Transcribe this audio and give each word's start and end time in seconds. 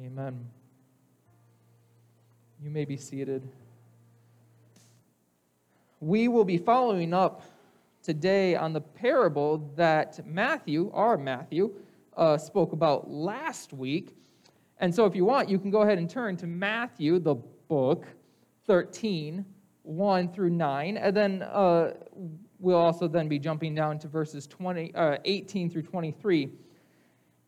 Amen. 0.00 0.44
You 2.60 2.68
may 2.68 2.84
be 2.84 2.96
seated. 2.96 3.48
We 6.00 6.26
will 6.26 6.44
be 6.44 6.58
following 6.58 7.14
up 7.14 7.42
today 8.02 8.56
on 8.56 8.72
the 8.72 8.80
parable 8.80 9.70
that 9.76 10.26
Matthew, 10.26 10.90
our 10.92 11.16
Matthew, 11.16 11.72
uh, 12.16 12.36
spoke 12.38 12.72
about 12.72 13.08
last 13.08 13.72
week. 13.72 14.16
And 14.78 14.92
so, 14.92 15.06
if 15.06 15.14
you 15.14 15.24
want, 15.24 15.48
you 15.48 15.60
can 15.60 15.70
go 15.70 15.82
ahead 15.82 15.98
and 15.98 16.10
turn 16.10 16.36
to 16.38 16.46
Matthew, 16.48 17.20
the 17.20 17.36
book, 17.68 18.04
13, 18.66 19.44
1 19.84 20.28
through 20.32 20.50
9. 20.50 20.96
And 20.96 21.16
then 21.16 21.42
uh, 21.42 21.92
we'll 22.58 22.78
also 22.78 23.06
then 23.06 23.28
be 23.28 23.38
jumping 23.38 23.76
down 23.76 24.00
to 24.00 24.08
verses 24.08 24.48
20, 24.48 24.92
uh, 24.96 25.18
18 25.24 25.70
through 25.70 25.82
23. 25.82 26.50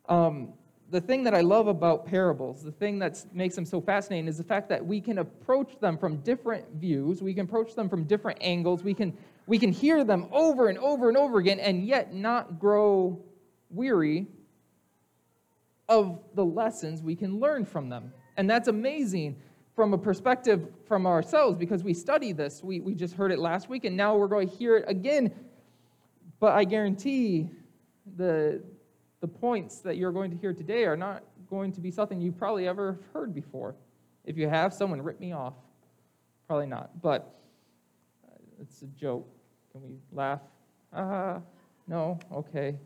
Um, 0.08 0.52
the 0.90 1.00
thing 1.00 1.24
that 1.24 1.34
I 1.34 1.40
love 1.40 1.66
about 1.66 2.06
parables, 2.06 2.62
the 2.62 2.70
thing 2.70 2.98
that 3.00 3.24
makes 3.32 3.56
them 3.56 3.64
so 3.64 3.80
fascinating, 3.80 4.28
is 4.28 4.38
the 4.38 4.44
fact 4.44 4.68
that 4.68 4.84
we 4.84 5.00
can 5.00 5.18
approach 5.18 5.80
them 5.80 5.98
from 5.98 6.18
different 6.18 6.64
views. 6.74 7.22
We 7.22 7.34
can 7.34 7.46
approach 7.46 7.74
them 7.74 7.88
from 7.88 8.04
different 8.04 8.38
angles. 8.40 8.84
We 8.84 8.94
can, 8.94 9.16
we 9.46 9.58
can 9.58 9.72
hear 9.72 10.04
them 10.04 10.28
over 10.30 10.68
and 10.68 10.78
over 10.78 11.08
and 11.08 11.16
over 11.16 11.38
again 11.38 11.58
and 11.58 11.84
yet 11.84 12.14
not 12.14 12.60
grow 12.60 13.20
weary 13.68 14.26
of 15.88 16.20
the 16.34 16.44
lessons 16.44 17.02
we 17.02 17.16
can 17.16 17.40
learn 17.40 17.64
from 17.64 17.88
them. 17.88 18.12
And 18.36 18.48
that's 18.48 18.68
amazing 18.68 19.36
from 19.74 19.92
a 19.92 19.98
perspective 19.98 20.68
from 20.86 21.06
ourselves 21.06 21.58
because 21.58 21.82
we 21.82 21.94
study 21.94 22.32
this. 22.32 22.62
We, 22.62 22.80
we 22.80 22.94
just 22.94 23.14
heard 23.14 23.32
it 23.32 23.38
last 23.38 23.68
week 23.68 23.84
and 23.84 23.96
now 23.96 24.16
we're 24.16 24.28
going 24.28 24.48
to 24.48 24.54
hear 24.54 24.76
it 24.76 24.84
again. 24.86 25.32
But 26.38 26.52
I 26.52 26.64
guarantee 26.64 27.50
the, 28.16 28.62
the 29.20 29.28
points 29.28 29.80
that 29.80 29.96
you're 29.96 30.12
going 30.12 30.30
to 30.30 30.36
hear 30.36 30.52
today 30.52 30.84
are 30.84 30.96
not 30.96 31.22
going 31.48 31.72
to 31.72 31.80
be 31.80 31.90
something 31.90 32.20
you've 32.20 32.38
probably 32.38 32.68
ever 32.68 32.98
heard 33.12 33.34
before. 33.34 33.74
If 34.24 34.36
you 34.36 34.48
have, 34.48 34.74
someone 34.74 35.00
rip 35.00 35.20
me 35.20 35.32
off. 35.32 35.54
Probably 36.46 36.66
not, 36.66 37.00
but 37.00 37.38
uh, 38.26 38.36
it's 38.60 38.82
a 38.82 38.86
joke. 38.86 39.28
Can 39.72 39.82
we 39.82 39.96
laugh? 40.12 40.40
Ah, 40.92 41.36
uh, 41.36 41.40
no? 41.88 42.18
Okay. 42.32 42.76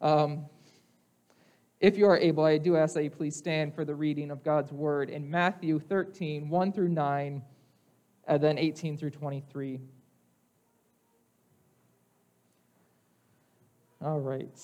Um, 0.00 0.46
if 1.80 1.98
you 1.98 2.06
are 2.06 2.16
able, 2.16 2.44
I 2.44 2.58
do 2.58 2.76
ask 2.76 2.94
that 2.94 3.02
you 3.02 3.10
please 3.10 3.36
stand 3.36 3.74
for 3.74 3.84
the 3.84 3.94
reading 3.94 4.30
of 4.30 4.44
God's 4.44 4.72
word 4.72 5.10
in 5.10 5.28
Matthew 5.28 5.80
13, 5.80 6.48
1 6.48 6.72
through 6.72 6.88
9, 6.88 7.42
and 8.28 8.42
then 8.42 8.56
18 8.56 8.96
through 8.96 9.10
23. 9.10 9.80
All 14.04 14.20
right. 14.20 14.58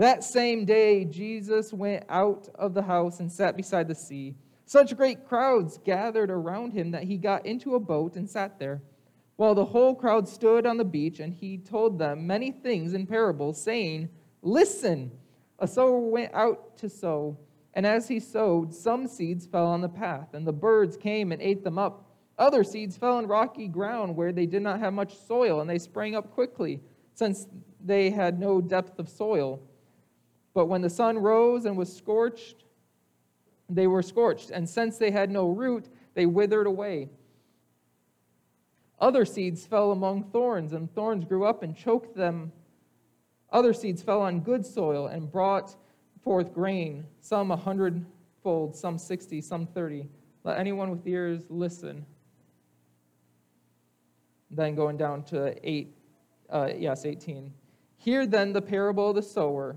That 0.00 0.24
same 0.24 0.64
day, 0.64 1.04
Jesus 1.04 1.74
went 1.74 2.06
out 2.08 2.48
of 2.54 2.72
the 2.72 2.80
house 2.80 3.20
and 3.20 3.30
sat 3.30 3.54
beside 3.54 3.86
the 3.86 3.94
sea. 3.94 4.34
Such 4.64 4.96
great 4.96 5.28
crowds 5.28 5.78
gathered 5.84 6.30
around 6.30 6.72
him 6.72 6.92
that 6.92 7.02
he 7.02 7.18
got 7.18 7.44
into 7.44 7.74
a 7.74 7.80
boat 7.80 8.16
and 8.16 8.26
sat 8.26 8.58
there, 8.58 8.80
while 9.36 9.54
the 9.54 9.66
whole 9.66 9.94
crowd 9.94 10.26
stood 10.26 10.64
on 10.64 10.78
the 10.78 10.86
beach, 10.86 11.20
and 11.20 11.34
he 11.34 11.58
told 11.58 11.98
them 11.98 12.26
many 12.26 12.50
things 12.50 12.94
in 12.94 13.06
parables, 13.06 13.62
saying, 13.62 14.08
Listen, 14.40 15.10
a 15.58 15.68
sower 15.68 15.98
went 16.00 16.32
out 16.32 16.78
to 16.78 16.88
sow, 16.88 17.36
and 17.74 17.86
as 17.86 18.08
he 18.08 18.20
sowed, 18.20 18.72
some 18.72 19.06
seeds 19.06 19.44
fell 19.44 19.66
on 19.66 19.82
the 19.82 19.88
path, 19.90 20.32
and 20.32 20.46
the 20.46 20.50
birds 20.50 20.96
came 20.96 21.30
and 21.30 21.42
ate 21.42 21.62
them 21.62 21.78
up. 21.78 22.06
Other 22.38 22.64
seeds 22.64 22.96
fell 22.96 23.18
on 23.18 23.26
rocky 23.26 23.68
ground 23.68 24.16
where 24.16 24.32
they 24.32 24.46
did 24.46 24.62
not 24.62 24.80
have 24.80 24.94
much 24.94 25.14
soil, 25.14 25.60
and 25.60 25.68
they 25.68 25.78
sprang 25.78 26.16
up 26.16 26.30
quickly, 26.30 26.80
since 27.12 27.48
they 27.84 28.08
had 28.08 28.40
no 28.40 28.62
depth 28.62 28.98
of 28.98 29.06
soil. 29.06 29.60
But 30.54 30.66
when 30.66 30.82
the 30.82 30.90
sun 30.90 31.18
rose 31.18 31.64
and 31.64 31.76
was 31.76 31.94
scorched, 31.94 32.64
they 33.68 33.86
were 33.86 34.02
scorched, 34.02 34.50
and 34.50 34.68
since 34.68 34.98
they 34.98 35.12
had 35.12 35.30
no 35.30 35.48
root, 35.48 35.88
they 36.14 36.26
withered 36.26 36.66
away. 36.66 37.08
Other 38.98 39.24
seeds 39.24 39.64
fell 39.64 39.92
among 39.92 40.24
thorns, 40.24 40.72
and 40.72 40.92
thorns 40.92 41.24
grew 41.24 41.44
up 41.44 41.62
and 41.62 41.76
choked 41.76 42.16
them. 42.16 42.52
Other 43.50 43.72
seeds 43.72 44.02
fell 44.02 44.20
on 44.20 44.40
good 44.40 44.66
soil 44.66 45.06
and 45.06 45.30
brought 45.30 45.76
forth 46.22 46.52
grain, 46.52 47.06
some 47.20 47.50
a 47.50 47.56
hundredfold, 47.56 48.76
some 48.76 48.98
sixty, 48.98 49.40
some 49.40 49.66
thirty. 49.66 50.08
Let 50.44 50.58
anyone 50.58 50.90
with 50.90 51.06
ears 51.06 51.44
listen. 51.48 52.04
Then 54.50 54.74
going 54.74 54.96
down 54.96 55.22
to 55.24 55.54
eight, 55.68 55.96
uh, 56.50 56.70
yes, 56.76 57.04
18. 57.04 57.52
Hear 57.96 58.26
then 58.26 58.52
the 58.52 58.62
parable 58.62 59.10
of 59.10 59.16
the 59.16 59.22
sower. 59.22 59.76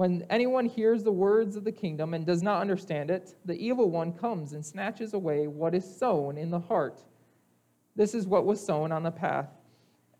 When 0.00 0.24
anyone 0.30 0.64
hears 0.64 1.04
the 1.04 1.12
words 1.12 1.56
of 1.56 1.64
the 1.64 1.72
kingdom 1.72 2.14
and 2.14 2.24
does 2.24 2.42
not 2.42 2.62
understand 2.62 3.10
it, 3.10 3.34
the 3.44 3.62
evil 3.62 3.90
one 3.90 4.14
comes 4.14 4.54
and 4.54 4.64
snatches 4.64 5.12
away 5.12 5.46
what 5.46 5.74
is 5.74 5.98
sown 5.98 6.38
in 6.38 6.50
the 6.50 6.58
heart. 6.58 7.02
This 7.96 8.14
is 8.14 8.26
what 8.26 8.46
was 8.46 8.64
sown 8.64 8.92
on 8.92 9.02
the 9.02 9.10
path. 9.10 9.50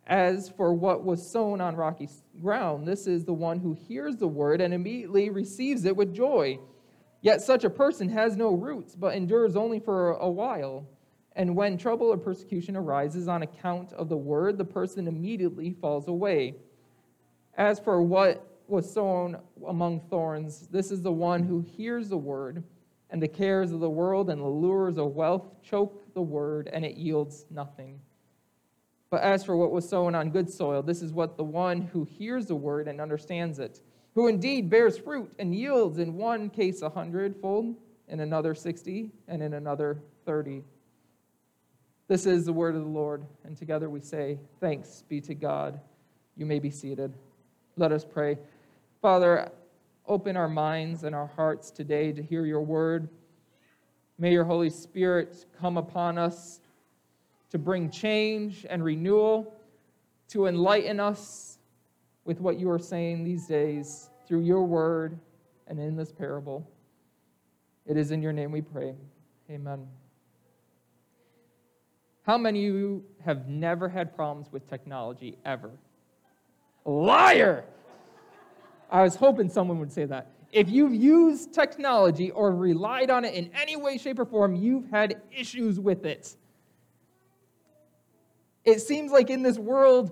As 0.05 0.49
for 0.49 0.71
what 0.71 1.03
was 1.03 1.31
sown 1.31 1.61
on 1.61 1.75
rocky 1.75 2.07
ground, 2.39 2.87
this 2.87 3.07
is 3.07 3.25
the 3.25 3.33
one 3.33 3.57
who 3.57 3.73
hears 3.73 4.17
the 4.17 4.27
word 4.27 4.61
and 4.61 4.71
immediately 4.71 5.31
receives 5.31 5.83
it 5.85 5.97
with 5.97 6.13
joy. 6.13 6.59
Yet 7.21 7.41
such 7.41 7.63
a 7.63 7.69
person 7.71 8.07
has 8.09 8.37
no 8.37 8.53
roots, 8.53 8.95
but 8.95 9.15
endures 9.15 9.55
only 9.55 9.79
for 9.79 10.11
a 10.11 10.29
while. 10.29 10.85
And 11.35 11.55
when 11.55 11.79
trouble 11.79 12.13
or 12.13 12.17
persecution 12.17 12.75
arises 12.75 13.27
on 13.27 13.41
account 13.41 13.93
of 13.93 14.09
the 14.09 14.17
word, 14.17 14.59
the 14.59 14.63
person 14.63 15.07
immediately 15.07 15.71
falls 15.71 16.07
away. 16.07 16.53
As 17.57 17.79
for 17.79 18.03
what 18.03 18.50
was 18.71 18.91
sown 18.91 19.37
among 19.67 19.99
thorns. 20.09 20.67
This 20.67 20.91
is 20.91 21.01
the 21.01 21.11
one 21.11 21.43
who 21.43 21.61
hears 21.61 22.09
the 22.09 22.17
word, 22.17 22.63
and 23.09 23.21
the 23.21 23.27
cares 23.27 23.71
of 23.71 23.81
the 23.81 23.89
world 23.89 24.29
and 24.29 24.41
the 24.41 24.47
lures 24.47 24.97
of 24.97 25.13
wealth 25.13 25.61
choke 25.61 26.13
the 26.13 26.21
word, 26.21 26.69
and 26.71 26.85
it 26.85 26.95
yields 26.95 27.45
nothing. 27.51 27.99
But 29.09 29.21
as 29.21 29.43
for 29.43 29.57
what 29.57 29.71
was 29.71 29.87
sown 29.87 30.15
on 30.15 30.31
good 30.31 30.49
soil, 30.49 30.81
this 30.81 31.01
is 31.01 31.11
what 31.11 31.35
the 31.35 31.43
one 31.43 31.81
who 31.81 32.05
hears 32.05 32.45
the 32.45 32.55
word 32.55 32.87
and 32.87 33.01
understands 33.01 33.59
it, 33.59 33.81
who 34.15 34.27
indeed 34.27 34.69
bears 34.69 34.97
fruit 34.97 35.33
and 35.37 35.53
yields 35.53 35.99
in 35.99 36.15
one 36.15 36.49
case 36.49 36.81
a 36.81 36.89
hundredfold, 36.89 37.75
in 38.07 38.21
another 38.21 38.55
sixty, 38.55 39.11
and 39.27 39.43
in 39.43 39.53
another 39.53 40.01
thirty. 40.25 40.63
This 42.07 42.25
is 42.25 42.45
the 42.45 42.53
word 42.53 42.75
of 42.75 42.83
the 42.83 42.89
Lord, 42.89 43.25
and 43.43 43.57
together 43.57 43.89
we 43.89 43.99
say, 43.99 44.37
Thanks 44.59 45.03
be 45.07 45.19
to 45.21 45.35
God. 45.35 45.79
You 46.37 46.45
may 46.45 46.59
be 46.59 46.69
seated. 46.69 47.13
Let 47.77 47.91
us 47.91 48.05
pray. 48.05 48.37
Father, 49.01 49.51
open 50.07 50.37
our 50.37 50.47
minds 50.47 51.05
and 51.05 51.15
our 51.15 51.25
hearts 51.25 51.71
today 51.71 52.11
to 52.11 52.21
hear 52.21 52.45
your 52.45 52.61
word. 52.61 53.09
May 54.19 54.31
your 54.31 54.43
Holy 54.43 54.69
Spirit 54.69 55.47
come 55.59 55.77
upon 55.77 56.19
us 56.19 56.59
to 57.49 57.57
bring 57.57 57.89
change 57.89 58.63
and 58.69 58.83
renewal, 58.83 59.55
to 60.27 60.45
enlighten 60.45 60.99
us 60.99 61.57
with 62.25 62.39
what 62.39 62.59
you 62.59 62.69
are 62.69 62.77
saying 62.77 63.23
these 63.23 63.47
days 63.47 64.11
through 64.27 64.41
your 64.41 64.63
word 64.63 65.17
and 65.65 65.79
in 65.79 65.95
this 65.95 66.11
parable. 66.11 66.69
It 67.87 67.97
is 67.97 68.11
in 68.11 68.21
your 68.21 68.33
name 68.33 68.51
we 68.51 68.61
pray. 68.61 68.93
Amen. 69.49 69.87
How 72.21 72.37
many 72.37 72.67
of 72.67 72.75
you 72.75 73.03
have 73.25 73.47
never 73.47 73.89
had 73.89 74.15
problems 74.15 74.51
with 74.51 74.69
technology 74.69 75.39
ever? 75.43 75.71
Liar! 76.85 77.65
I 78.91 79.03
was 79.03 79.15
hoping 79.15 79.49
someone 79.49 79.79
would 79.79 79.91
say 79.91 80.05
that. 80.05 80.31
If 80.51 80.69
you've 80.69 80.93
used 80.93 81.53
technology 81.53 82.29
or 82.31 82.53
relied 82.53 83.09
on 83.09 83.23
it 83.23 83.33
in 83.33 83.49
any 83.53 83.77
way, 83.77 83.97
shape, 83.97 84.19
or 84.19 84.25
form, 84.25 84.53
you've 84.55 84.89
had 84.89 85.21
issues 85.31 85.79
with 85.79 86.05
it. 86.05 86.35
It 88.65 88.81
seems 88.81 89.11
like 89.11 89.29
in 89.29 89.41
this 89.41 89.57
world 89.57 90.11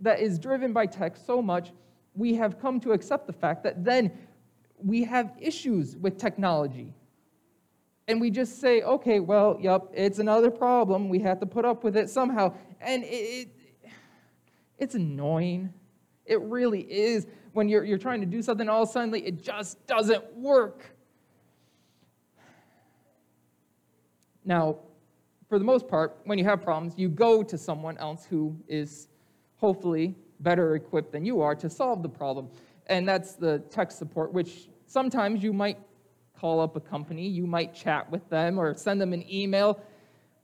that 0.00 0.20
is 0.20 0.38
driven 0.38 0.72
by 0.72 0.86
tech 0.86 1.16
so 1.16 1.42
much, 1.42 1.70
we 2.14 2.34
have 2.34 2.58
come 2.58 2.80
to 2.80 2.92
accept 2.92 3.26
the 3.26 3.32
fact 3.32 3.62
that 3.64 3.84
then 3.84 4.10
we 4.78 5.04
have 5.04 5.32
issues 5.38 5.96
with 5.96 6.16
technology. 6.16 6.94
And 8.08 8.20
we 8.20 8.30
just 8.30 8.60
say, 8.60 8.82
okay, 8.82 9.20
well, 9.20 9.58
yep, 9.60 9.82
it's 9.92 10.18
another 10.18 10.50
problem. 10.50 11.08
We 11.08 11.20
have 11.20 11.40
to 11.40 11.46
put 11.46 11.64
up 11.64 11.84
with 11.84 11.96
it 11.96 12.10
somehow. 12.10 12.54
And 12.80 13.02
it, 13.04 13.06
it 13.06 13.48
it's 14.78 14.94
annoying. 14.94 15.72
It 16.26 16.40
really 16.42 16.80
is 16.80 17.26
when 17.52 17.68
you're, 17.68 17.84
you're 17.84 17.98
trying 17.98 18.20
to 18.20 18.26
do 18.26 18.42
something, 18.42 18.68
all 18.68 18.86
suddenly 18.86 19.24
it 19.26 19.42
just 19.42 19.86
doesn't 19.86 20.34
work. 20.34 20.84
Now, 24.44 24.78
for 25.48 25.58
the 25.58 25.64
most 25.64 25.88
part, 25.88 26.18
when 26.24 26.38
you 26.38 26.44
have 26.44 26.62
problems, 26.62 26.94
you 26.96 27.08
go 27.08 27.42
to 27.42 27.56
someone 27.56 27.96
else 27.98 28.26
who 28.26 28.56
is 28.66 29.08
hopefully 29.56 30.16
better 30.40 30.74
equipped 30.74 31.12
than 31.12 31.24
you 31.24 31.40
are 31.40 31.54
to 31.54 31.70
solve 31.70 32.02
the 32.02 32.08
problem. 32.08 32.48
And 32.86 33.08
that's 33.08 33.34
the 33.34 33.60
tech 33.70 33.90
support, 33.90 34.32
which 34.32 34.68
sometimes 34.86 35.42
you 35.42 35.52
might 35.52 35.78
call 36.36 36.60
up 36.60 36.76
a 36.76 36.80
company, 36.80 37.26
you 37.26 37.46
might 37.46 37.74
chat 37.74 38.10
with 38.10 38.28
them 38.28 38.58
or 38.58 38.74
send 38.74 39.00
them 39.00 39.12
an 39.12 39.24
email. 39.32 39.80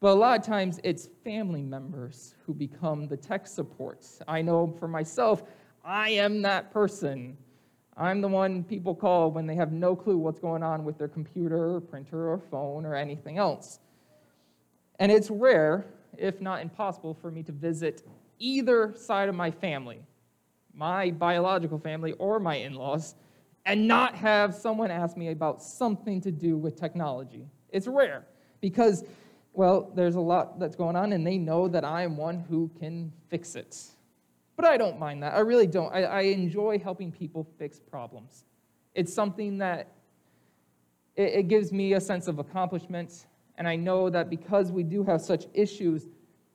But 0.00 0.12
a 0.12 0.15
lot 0.15 0.38
of 0.38 0.47
times 0.47 0.81
it's 0.83 1.09
family 1.25 1.62
members 1.62 2.35
who 2.47 2.55
become 2.55 3.06
the 3.06 3.17
tech 3.17 3.47
supports. 3.47 4.21
I 4.26 4.41
know 4.41 4.75
for 4.79 4.88
myself, 4.88 5.43
I 5.85 6.11
am 6.11 6.43
that 6.43 6.73
person. 6.73 7.37
I'm 7.97 8.21
the 8.21 8.29
one 8.29 8.65
people 8.65 8.94
call 8.94 9.31
when 9.31 9.47
they 9.47 9.55
have 9.56 9.73
no 9.73 9.97
clue 9.97 10.17
what's 10.17 10.41
going 10.41 10.62
on 10.62 10.85
with 10.85 10.99
their 10.99 11.09
computer 11.09 11.75
or 11.75 11.81
printer 11.81 12.31
or 12.31 12.38
phone 12.38 12.87
or 12.87 12.94
anything 12.94 13.38
else. 13.38 13.81
And 14.99 15.11
it's 15.11 15.31
rare, 15.31 15.87
if 16.17 16.41
not 16.41 16.61
impossible, 16.61 17.15
for 17.15 17.31
me 17.31 17.43
to 17.44 17.53
visit 17.53 18.06
either 18.38 18.94
side 18.97 19.29
of 19.29 19.35
my 19.35 19.50
family, 19.50 20.00
my 20.75 21.11
biological 21.11 21.79
family 21.79 22.12
or 22.12 22.41
my 22.41 22.56
in 22.56 22.75
laws, 22.75 23.15
and 23.67 23.87
not 23.87 24.15
have 24.15 24.55
someone 24.55 24.91
ask 24.91 25.17
me 25.17 25.29
about 25.29 25.62
something 25.62 26.21
to 26.23 26.31
do 26.31 26.56
with 26.56 26.76
technology. 26.76 27.47
It's 27.71 27.87
rare 27.87 28.26
because, 28.61 29.05
well, 29.53 29.91
there's 29.94 30.15
a 30.15 30.21
lot 30.21 30.59
that's 30.59 30.76
going 30.76 30.97
on, 30.97 31.12
and 31.12 31.26
they 31.26 31.38
know 31.38 31.69
that 31.69 31.85
I 31.85 32.03
am 32.03 32.17
one 32.17 32.38
who 32.49 32.71
can 32.79 33.12
fix 33.29 33.56
it. 33.56 33.76
But 34.61 34.69
I 34.69 34.77
don't 34.77 34.99
mind 34.99 35.23
that. 35.23 35.33
I 35.33 35.39
really 35.39 35.67
don't. 35.67 35.91
I, 35.91 36.03
I 36.03 36.21
enjoy 36.21 36.79
helping 36.79 37.11
people 37.11 37.49
fix 37.59 37.81
problems. 37.81 38.45
It's 38.95 39.11
something 39.11 39.57
that 39.57 39.89
it, 41.17 41.33
it 41.33 41.49
gives 41.49 41.73
me 41.73 41.95
a 41.95 42.01
sense 42.01 42.29
of 42.29 42.39
accomplishment, 42.39 43.25
and 43.57 43.67
I 43.67 43.77
know 43.77 44.11
that 44.11 44.29
because 44.29 44.71
we 44.71 44.83
do 44.83 45.03
have 45.05 45.23
such 45.23 45.47
issues 45.55 46.09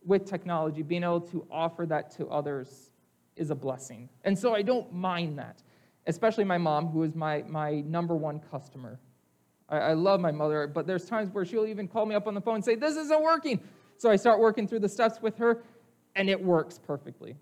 with 0.06 0.24
technology, 0.24 0.84
being 0.84 1.02
able 1.02 1.20
to 1.22 1.48
offer 1.50 1.88
that 1.88 2.12
to 2.18 2.28
others 2.28 2.92
is 3.38 3.50
a 3.50 3.56
blessing. 3.56 4.08
And 4.24 4.38
so 4.38 4.54
I 4.54 4.62
don't 4.62 4.94
mind 4.94 5.40
that, 5.40 5.64
especially 6.06 6.44
my 6.44 6.60
mom, 6.60 6.90
who 6.90 7.02
is 7.02 7.16
my, 7.16 7.44
my 7.48 7.82
number 7.82 8.16
one 8.16 8.40
customer. 8.52 9.00
I, 9.68 9.78
I 9.78 9.94
love 9.94 10.20
my 10.20 10.32
mother, 10.32 10.68
but 10.68 10.86
there's 10.86 11.06
times 11.06 11.34
where 11.34 11.44
she'll 11.44 11.66
even 11.66 11.88
call 11.88 12.06
me 12.06 12.14
up 12.14 12.28
on 12.28 12.36
the 12.36 12.42
phone 12.42 12.58
and 12.58 12.66
say, 12.66 12.76
This 12.76 12.98
isn't 12.98 13.24
working. 13.24 13.60
So 13.98 14.12
I 14.12 14.16
start 14.16 14.40
working 14.40 14.68
through 14.68 14.82
the 14.82 14.90
steps 14.90 15.24
with 15.24 15.38
her, 15.38 15.64
and 16.16 16.30
it 16.30 16.40
works 16.40 16.78
perfectly. 16.78 17.36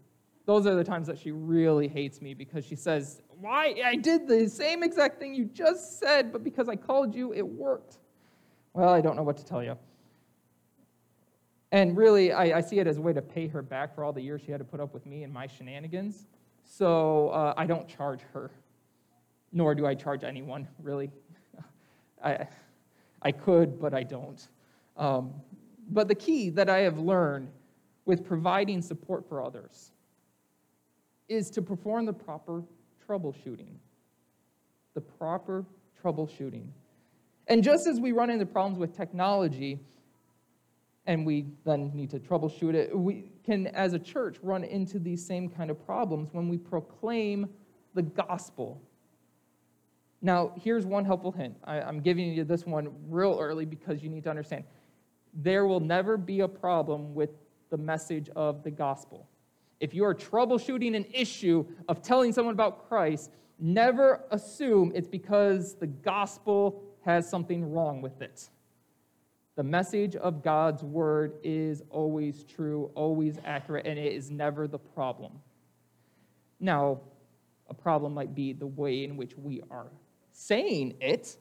Those 0.46 0.68
are 0.68 0.76
the 0.76 0.84
times 0.84 1.08
that 1.08 1.18
she 1.18 1.32
really 1.32 1.88
hates 1.88 2.22
me 2.22 2.34
because 2.34 2.66
she 2.66 2.76
says, 2.76 3.22
Why? 3.40 3.76
I 3.84 3.96
did 3.96 4.28
the 4.28 4.50
same 4.50 4.84
exact 4.84 5.20
thing 5.20 5.34
you 5.34 5.46
just 5.46 6.00
said, 6.00 6.32
but 6.34 6.44
because 6.44 6.68
I 6.68 6.76
called 6.76 7.16
you, 7.16 7.34
it 7.34 7.48
worked. 7.48 8.00
Well, 8.74 8.90
I 8.90 9.02
don't 9.02 9.16
know 9.16 9.24
what 9.24 9.38
to 9.38 9.46
tell 9.46 9.64
you. 9.64 9.78
And 11.72 11.96
really, 11.98 12.32
I, 12.32 12.58
I, 12.58 12.62
see 12.62 12.78
it 12.78 12.86
as 12.86 12.98
a 12.98 13.02
way 13.02 13.14
to 13.14 13.22
pay 13.22 13.48
her 13.48 13.64
back 13.64 13.96
for 13.96 14.04
all 14.04 14.14
the 14.14 14.22
years 14.22 14.42
she 14.46 14.52
had 14.52 14.60
to 14.60 14.64
put 14.64 14.80
up 14.80 14.94
with 14.94 15.08
me 15.08 15.24
and 15.24 15.34
my 15.34 15.48
shenanigans. 15.48 16.28
So 16.64 17.30
uh, 17.30 17.56
I 17.58 17.66
don't 17.66 17.88
charge 17.88 18.22
her, 18.34 18.52
nor 19.52 19.74
do 19.74 19.88
I 19.88 19.96
charge 19.96 20.24
anyone, 20.24 20.68
really. 20.80 21.10
I, 22.24 22.48
I 23.24 23.32
could, 23.32 23.80
but 23.80 23.94
I 23.96 24.04
don't. 24.04 24.48
Um, 24.98 25.34
but 25.90 26.08
the 26.08 26.16
key 26.16 26.50
that 26.52 26.70
I 26.70 26.80
have 26.80 27.00
learned 27.00 27.50
with 28.06 28.24
providing 28.24 28.82
support 28.82 29.28
for 29.28 29.42
others 29.42 29.93
is 31.28 31.50
to 31.52 31.62
perform 31.62 32.06
the 32.06 32.14
proper 32.14 32.64
troubleshooting. 33.08 33.76
The 34.94 35.02
proper 35.02 35.66
troubleshooting. 36.04 36.68
And 37.48 37.64
just 37.64 37.88
as 37.88 38.00
we 38.00 38.12
run 38.12 38.30
into 38.30 38.46
problems 38.46 38.78
with 38.78 38.96
technology, 38.96 39.80
and 41.06 41.26
we 41.26 41.46
then 41.66 41.92
need 41.94 42.10
to 42.12 42.20
troubleshoot 42.20 42.74
it, 42.74 42.98
we 42.98 43.26
can, 43.44 43.68
as 43.68 43.94
a 43.94 44.00
church, 44.00 44.38
run 44.42 44.64
into 44.64 45.00
these 45.00 45.26
same 45.26 45.50
kind 45.50 45.70
of 45.70 45.86
problems 45.86 46.30
when 46.32 46.48
we 46.48 46.58
proclaim 46.58 47.50
the 47.94 48.04
gospel 48.04 48.82
now, 50.24 50.54
here's 50.56 50.86
one 50.86 51.04
helpful 51.04 51.34
hint. 51.34 51.58
I, 51.66 51.82
am 51.82 52.00
giving 52.00 52.32
you 52.32 52.46
this 52.46 52.66
one 52.66 52.96
real 53.10 53.38
early 53.42 53.66
because 53.66 54.02
you 54.02 54.10
need 54.10 54.24
to 54.24 54.30
understand. 54.30 54.64
There 55.34 55.68
will 55.68 55.82
never 55.82 56.16
be 56.16 56.40
a 56.40 56.48
problem 56.48 57.14
with 57.14 57.32
the 57.70 57.78
message 57.78 58.30
of 58.34 58.64
the 58.64 58.72
gospel. 58.72 59.28
If 59.84 59.94
you 59.94 60.06
are 60.06 60.16
troubleshooting 60.16 60.96
an 60.96 61.06
issue 61.14 61.66
of 61.90 62.02
telling 62.02 62.32
someone 62.32 62.54
about 62.54 62.88
Christ, 62.88 63.32
never 63.60 64.24
assume 64.32 64.94
it's 64.96 65.10
because 65.10 65.76
the 65.76 65.88
gospel 65.88 66.82
has 67.02 67.30
something 67.30 67.70
wrong 67.70 68.02
with 68.02 68.22
it. 68.22 68.50
The 69.58 69.64
message 69.64 70.16
of 70.16 70.42
God's 70.42 70.84
word 70.84 71.34
is 71.44 71.84
always 71.90 72.46
true, 72.46 72.92
always 72.96 73.36
accurate, 73.44 73.86
and 73.86 74.00
it 74.00 74.14
is 74.14 74.32
never 74.32 74.70
the 74.70 74.80
problem. 74.80 75.34
Now, 76.62 77.02
a 77.70 77.74
problem 77.74 78.14
might 78.14 78.34
be 78.34 78.54
the 78.54 78.68
way 78.68 79.04
in 79.04 79.18
which 79.18 79.38
we 79.38 79.64
are 79.70 79.92
saying 80.32 80.96
it. 81.02 81.36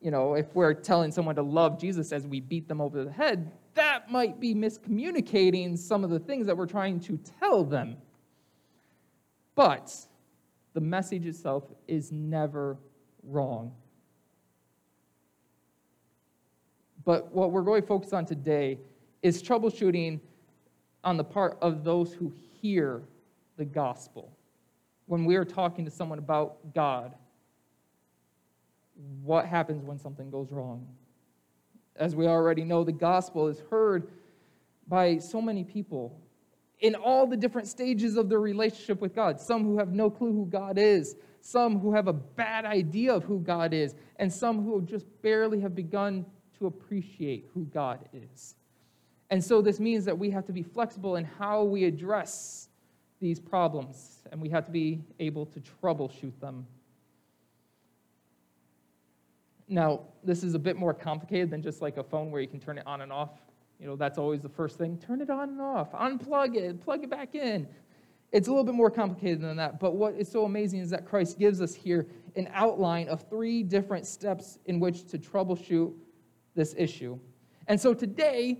You 0.00 0.12
know, 0.12 0.34
if 0.34 0.46
we're 0.54 0.74
telling 0.74 1.10
someone 1.10 1.34
to 1.34 1.42
love 1.42 1.80
Jesus 1.80 2.12
as 2.12 2.24
we 2.24 2.38
beat 2.38 2.68
them 2.68 2.80
over 2.80 3.02
the 3.02 3.10
head, 3.10 3.50
that 3.74 4.10
might 4.10 4.40
be 4.40 4.54
miscommunicating 4.54 5.76
some 5.78 6.04
of 6.04 6.10
the 6.10 6.18
things 6.18 6.46
that 6.46 6.56
we're 6.56 6.66
trying 6.66 7.00
to 7.00 7.18
tell 7.40 7.64
them. 7.64 7.96
But 9.54 9.94
the 10.72 10.80
message 10.80 11.26
itself 11.26 11.64
is 11.86 12.10
never 12.10 12.76
wrong. 13.22 13.72
But 17.04 17.32
what 17.32 17.52
we're 17.52 17.62
going 17.62 17.82
to 17.82 17.86
focus 17.86 18.12
on 18.12 18.24
today 18.24 18.78
is 19.22 19.42
troubleshooting 19.42 20.20
on 21.02 21.16
the 21.16 21.24
part 21.24 21.58
of 21.60 21.84
those 21.84 22.14
who 22.14 22.32
hear 22.60 23.02
the 23.56 23.64
gospel. 23.64 24.32
When 25.06 25.24
we 25.24 25.36
are 25.36 25.44
talking 25.44 25.84
to 25.84 25.90
someone 25.90 26.18
about 26.18 26.74
God, 26.74 27.14
what 29.22 29.46
happens 29.46 29.84
when 29.84 29.98
something 29.98 30.30
goes 30.30 30.50
wrong. 30.50 30.86
As 31.96 32.16
we 32.16 32.26
already 32.26 32.64
know, 32.64 32.84
the 32.84 32.92
gospel 32.92 33.48
is 33.48 33.60
heard 33.70 34.08
by 34.88 35.18
so 35.18 35.40
many 35.40 35.64
people 35.64 36.20
in 36.80 36.94
all 36.94 37.26
the 37.26 37.36
different 37.36 37.68
stages 37.68 38.16
of 38.16 38.28
their 38.28 38.40
relationship 38.40 39.00
with 39.00 39.14
God. 39.14 39.40
Some 39.40 39.64
who 39.64 39.78
have 39.78 39.92
no 39.92 40.10
clue 40.10 40.32
who 40.32 40.46
God 40.46 40.76
is, 40.76 41.16
some 41.40 41.78
who 41.78 41.94
have 41.94 42.08
a 42.08 42.12
bad 42.12 42.64
idea 42.64 43.14
of 43.14 43.24
who 43.24 43.38
God 43.38 43.72
is, 43.72 43.94
and 44.16 44.32
some 44.32 44.64
who 44.64 44.82
just 44.82 45.06
barely 45.22 45.60
have 45.60 45.74
begun 45.74 46.26
to 46.58 46.66
appreciate 46.66 47.48
who 47.54 47.64
God 47.66 48.00
is. 48.12 48.56
And 49.30 49.42
so 49.42 49.62
this 49.62 49.80
means 49.80 50.04
that 50.04 50.18
we 50.18 50.30
have 50.30 50.44
to 50.46 50.52
be 50.52 50.62
flexible 50.62 51.16
in 51.16 51.24
how 51.24 51.64
we 51.64 51.84
address 51.84 52.68
these 53.20 53.40
problems, 53.40 54.18
and 54.32 54.40
we 54.40 54.48
have 54.50 54.64
to 54.66 54.70
be 54.70 55.00
able 55.20 55.46
to 55.46 55.60
troubleshoot 55.60 56.38
them 56.40 56.66
now, 59.68 60.02
this 60.22 60.44
is 60.44 60.54
a 60.54 60.58
bit 60.58 60.76
more 60.76 60.92
complicated 60.92 61.50
than 61.50 61.62
just 61.62 61.80
like 61.80 61.96
a 61.96 62.02
phone 62.02 62.30
where 62.30 62.40
you 62.40 62.48
can 62.48 62.60
turn 62.60 62.78
it 62.78 62.86
on 62.86 63.00
and 63.00 63.12
off. 63.12 63.30
You 63.78 63.86
know, 63.86 63.96
that's 63.96 64.18
always 64.18 64.40
the 64.40 64.48
first 64.48 64.78
thing. 64.78 64.98
Turn 64.98 65.20
it 65.20 65.30
on 65.30 65.48
and 65.48 65.60
off, 65.60 65.92
unplug 65.92 66.56
it, 66.56 66.80
plug 66.80 67.02
it 67.02 67.10
back 67.10 67.34
in. 67.34 67.66
It's 68.30 68.48
a 68.48 68.50
little 68.50 68.64
bit 68.64 68.74
more 68.74 68.90
complicated 68.90 69.40
than 69.40 69.56
that. 69.56 69.78
But 69.78 69.94
what 69.94 70.14
is 70.14 70.30
so 70.30 70.44
amazing 70.44 70.80
is 70.80 70.90
that 70.90 71.06
Christ 71.06 71.38
gives 71.38 71.60
us 71.60 71.74
here 71.74 72.06
an 72.36 72.48
outline 72.52 73.08
of 73.08 73.28
three 73.28 73.62
different 73.62 74.06
steps 74.06 74.58
in 74.66 74.80
which 74.80 75.06
to 75.08 75.18
troubleshoot 75.18 75.92
this 76.54 76.74
issue. 76.76 77.18
And 77.68 77.80
so 77.80 77.94
today, 77.94 78.58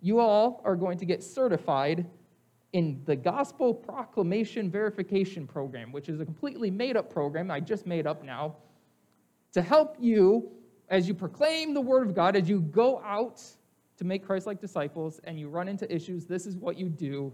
you 0.00 0.20
all 0.20 0.60
are 0.64 0.76
going 0.76 0.98
to 0.98 1.04
get 1.04 1.22
certified 1.22 2.06
in 2.72 3.02
the 3.04 3.16
Gospel 3.16 3.74
Proclamation 3.74 4.70
Verification 4.70 5.46
Program, 5.46 5.92
which 5.92 6.08
is 6.08 6.20
a 6.20 6.24
completely 6.24 6.70
made 6.70 6.96
up 6.96 7.10
program 7.12 7.50
I 7.50 7.60
just 7.60 7.86
made 7.86 8.06
up 8.06 8.22
now 8.22 8.56
to 9.52 9.62
help 9.62 9.96
you 9.98 10.50
as 10.88 11.06
you 11.06 11.14
proclaim 11.14 11.72
the 11.72 11.80
word 11.80 12.06
of 12.06 12.14
God, 12.14 12.36
as 12.36 12.48
you 12.48 12.60
go 12.60 13.00
out 13.04 13.42
to 13.96 14.04
make 14.04 14.24
Christ 14.24 14.46
like 14.46 14.60
disciples 14.60 15.20
and 15.24 15.38
you 15.38 15.48
run 15.48 15.68
into 15.68 15.92
issues, 15.94 16.26
this 16.26 16.46
is 16.46 16.56
what 16.56 16.76
you 16.76 16.88
do 16.88 17.32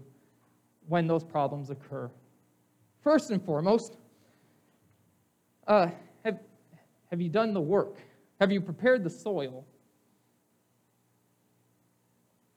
when 0.87 1.07
those 1.07 1.23
problems 1.23 1.69
occur. 1.69 2.09
First 3.01 3.31
and 3.31 3.43
foremost, 3.43 3.97
uh, 5.67 5.87
have, 6.23 6.39
have 7.09 7.21
you 7.21 7.29
done 7.29 7.53
the 7.53 7.61
work? 7.61 7.97
Have 8.39 8.51
you 8.51 8.61
prepared 8.61 9.03
the 9.03 9.09
soil? 9.09 9.65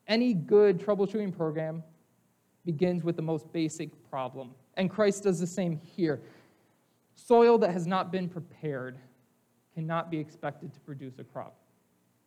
Any 0.07 0.33
good 0.33 0.77
troubleshooting 0.79 1.35
program 1.35 1.83
begins 2.65 3.03
with 3.03 3.15
the 3.15 3.21
most 3.21 3.51
basic 3.51 3.89
problem. 4.09 4.51
And 4.77 4.89
Christ 4.89 5.23
does 5.23 5.39
the 5.39 5.47
same 5.47 5.77
here. 5.77 6.21
Soil 7.15 7.57
that 7.59 7.71
has 7.71 7.87
not 7.87 8.11
been 8.11 8.29
prepared 8.29 8.97
cannot 9.73 10.11
be 10.11 10.17
expected 10.17 10.73
to 10.73 10.79
produce 10.81 11.19
a 11.19 11.23
crop. 11.23 11.55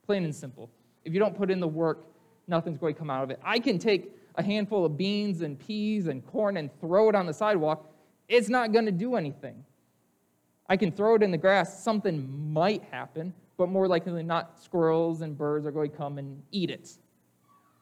Plain 0.06 0.24
and 0.24 0.34
simple. 0.34 0.70
If 1.04 1.12
you 1.12 1.20
don't 1.20 1.36
put 1.36 1.50
in 1.50 1.60
the 1.60 1.68
work, 1.68 2.06
nothing's 2.46 2.78
going 2.78 2.94
to 2.94 2.98
come 2.98 3.10
out 3.10 3.24
of 3.24 3.30
it. 3.30 3.40
I 3.42 3.58
can 3.58 3.78
take 3.78 4.12
a 4.36 4.42
handful 4.42 4.84
of 4.84 4.96
beans 4.96 5.42
and 5.42 5.58
peas 5.58 6.06
and 6.06 6.26
corn 6.26 6.56
and 6.56 6.70
throw 6.80 7.08
it 7.08 7.14
on 7.14 7.26
the 7.26 7.34
sidewalk. 7.34 7.90
It's 8.28 8.48
not 8.48 8.72
going 8.72 8.86
to 8.86 8.92
do 8.92 9.16
anything. 9.16 9.64
I 10.68 10.76
can 10.76 10.90
throw 10.90 11.14
it 11.14 11.22
in 11.22 11.30
the 11.30 11.38
grass. 11.38 11.82
Something 11.82 12.52
might 12.52 12.82
happen, 12.84 13.34
but 13.56 13.68
more 13.68 13.86
likely 13.86 14.12
than 14.12 14.26
not, 14.26 14.58
squirrels 14.62 15.20
and 15.20 15.36
birds 15.36 15.66
are 15.66 15.70
going 15.70 15.90
to 15.90 15.96
come 15.96 16.18
and 16.18 16.42
eat 16.50 16.70
it. 16.70 16.90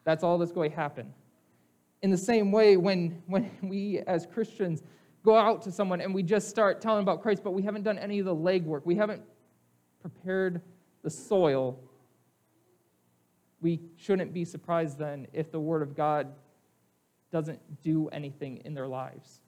That's 0.03 0.23
all 0.23 0.37
that's 0.37 0.51
going 0.51 0.71
to 0.71 0.75
happen. 0.75 1.13
In 2.01 2.11
the 2.11 2.17
same 2.17 2.51
way, 2.51 2.75
when, 2.75 3.23
when 3.27 3.49
we 3.63 3.99
as 3.99 4.25
Christians 4.25 4.83
go 5.23 5.37
out 5.37 5.61
to 5.61 5.71
someone 5.71 6.01
and 6.01 6.13
we 6.13 6.21
just 6.21 6.49
start 6.49 6.81
telling 6.81 7.01
about 7.01 7.21
Christ, 7.21 7.43
but 7.43 7.51
we 7.51 7.63
haven't 7.63 7.83
done 7.83 7.97
any 7.97 8.19
of 8.19 8.25
the 8.25 8.35
legwork, 8.35 8.81
we 8.85 8.95
haven't 8.95 9.21
prepared 10.03 10.61
the 11.01 11.09
soil, 11.09 11.79
we 13.61 13.79
shouldn't 13.95 14.33
be 14.33 14.43
surprised 14.43 14.99
then 14.99 15.25
if 15.33 15.51
the 15.51 15.59
Word 15.59 15.81
of 15.81 15.95
God 15.95 16.27
doesn't 17.31 17.59
do 17.81 18.09
anything 18.09 18.61
in 18.65 18.73
their 18.73 18.87
lives, 18.87 19.41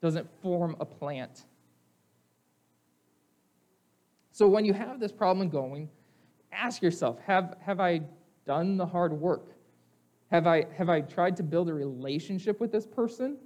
doesn't 0.00 0.26
form 0.40 0.76
a 0.80 0.84
plant. 0.86 1.44
So 4.30 4.46
when 4.46 4.64
you 4.64 4.72
have 4.72 5.00
this 5.00 5.10
problem 5.10 5.48
going, 5.48 5.90
ask 6.52 6.80
yourself 6.80 7.18
have, 7.26 7.56
have 7.60 7.80
I 7.80 8.02
done 8.46 8.76
the 8.76 8.86
hard 8.86 9.12
work? 9.12 9.56
Have 10.30 10.46
I, 10.46 10.66
have 10.76 10.88
I 10.88 11.00
tried 11.00 11.36
to 11.38 11.42
build 11.42 11.68
a 11.68 11.74
relationship 11.74 12.60
with 12.60 12.70
this 12.70 12.86
person? 12.86 13.36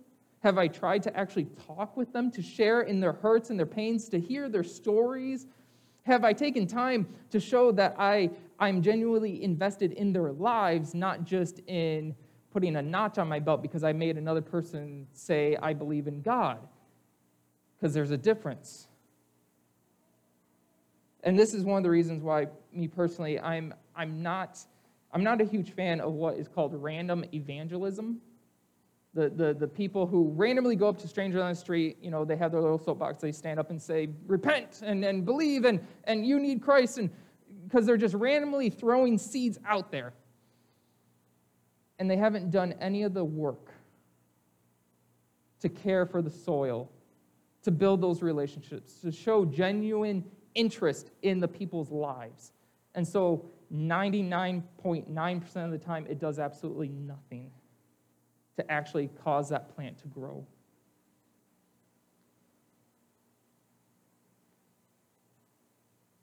Have 0.41 0.59
I 0.59 0.69
tried 0.69 1.03
to 1.05 1.17
actually 1.17 1.47
talk 1.67 1.97
with 1.97 2.13
them, 2.13 2.31
to 2.33 2.43
share 2.43 2.83
in 2.83 3.01
their 3.01 3.13
hurts 3.13 3.51
and 3.51 3.59
their 3.59 3.67
pains, 3.67 4.09
to 4.11 4.21
hear 4.21 4.49
their 4.49 4.65
stories? 4.65 5.47
Have 6.05 6.25
I 6.25 6.33
taken 6.33 6.67
time 6.67 7.07
to 7.31 7.39
show 7.39 7.71
that 7.73 7.95
I, 7.99 8.31
I'm 8.59 8.83
genuinely 8.83 9.43
invested 9.43 9.93
in 9.93 10.13
their 10.13 10.33
lives, 10.33 10.95
not 10.95 11.25
just 11.25 11.61
in 11.67 12.15
putting 12.53 12.77
a 12.77 12.83
notch 12.83 13.19
on 13.19 13.29
my 13.29 13.39
belt 13.39 13.63
because 13.63 13.85
I 13.85 13.93
made 13.93 14.19
another 14.19 14.43
person 14.43 15.07
say, 15.13 15.57
I 15.63 15.73
believe 15.73 16.09
in 16.09 16.21
God? 16.21 16.59
Because 17.77 17.95
there's 17.95 18.11
a 18.11 18.17
difference. 18.17 18.89
And 21.23 21.39
this 21.39 21.55
is 21.55 21.63
one 21.65 21.79
of 21.79 21.85
the 21.85 21.91
reasons 21.91 22.23
why, 22.23 22.49
me 22.73 22.89
personally, 22.89 23.39
I'm, 23.39 23.73
I'm, 23.95 24.23
not, 24.23 24.59
I'm 25.13 25.23
not 25.23 25.41
a 25.41 25.45
huge 25.45 25.71
fan 25.71 26.01
of 26.01 26.13
what 26.13 26.37
is 26.37 26.49
called 26.49 26.75
random 26.75 27.25
evangelism. 27.33 28.21
The, 29.15 29.29
the, 29.29 29.53
the 29.53 29.69
people 29.69 30.07
who 30.07 30.31
randomly 30.35 30.75
go 30.75 30.89
up 30.89 30.99
to 30.99 31.09
strangers 31.09 31.43
on 31.43 31.51
the 31.51 31.55
street, 31.55 31.99
you 32.01 32.11
know, 32.11 32.25
they 32.25 32.37
have 32.37 32.51
their 32.51 32.63
little 32.63 32.79
soapbox, 32.79 33.21
they 33.21 33.33
stand 33.33 33.61
up 33.61 33.71
and 33.71 33.81
say, 33.81 34.09
repent 34.27 34.81
and, 34.83 35.05
and 35.05 35.25
believe 35.25 35.67
and, 35.67 35.81
and 36.05 36.27
you 36.27 36.41
need 36.41 36.63
Christ, 36.63 36.97
and 36.97 37.11
because 37.65 37.85
they're 37.87 37.99
just 37.99 38.15
randomly 38.15 38.71
throwing 38.71 39.19
seeds 39.19 39.59
out 39.67 39.91
there. 39.91 40.15
And 41.99 42.11
they 42.11 42.17
haven't 42.17 42.51
done 42.51 42.75
any 42.81 43.03
of 43.03 43.13
the 43.15 43.25
work 43.25 43.71
to 45.61 45.69
care 45.69 46.07
for 46.07 46.23
the 46.23 46.31
soil, 46.31 46.91
to 47.63 47.71
build 47.71 48.01
those 48.01 48.23
relationships, 48.23 48.95
to 49.03 49.13
show 49.13 49.45
genuine 49.45 50.25
interest 50.55 51.11
in 51.23 51.39
the 51.39 51.49
people's 51.49 51.91
lives. 51.91 52.53
And 52.95 53.07
so 53.07 53.45
99.9% 53.73 55.65
of 55.65 55.71
the 55.71 55.79
time, 55.79 56.07
it 56.09 56.19
does 56.19 56.39
absolutely 56.39 56.89
nothing 56.89 57.51
to 58.57 58.71
actually 58.71 59.09
cause 59.23 59.49
that 59.49 59.75
plant 59.75 59.99
to 59.99 60.09
grow. 60.09 60.47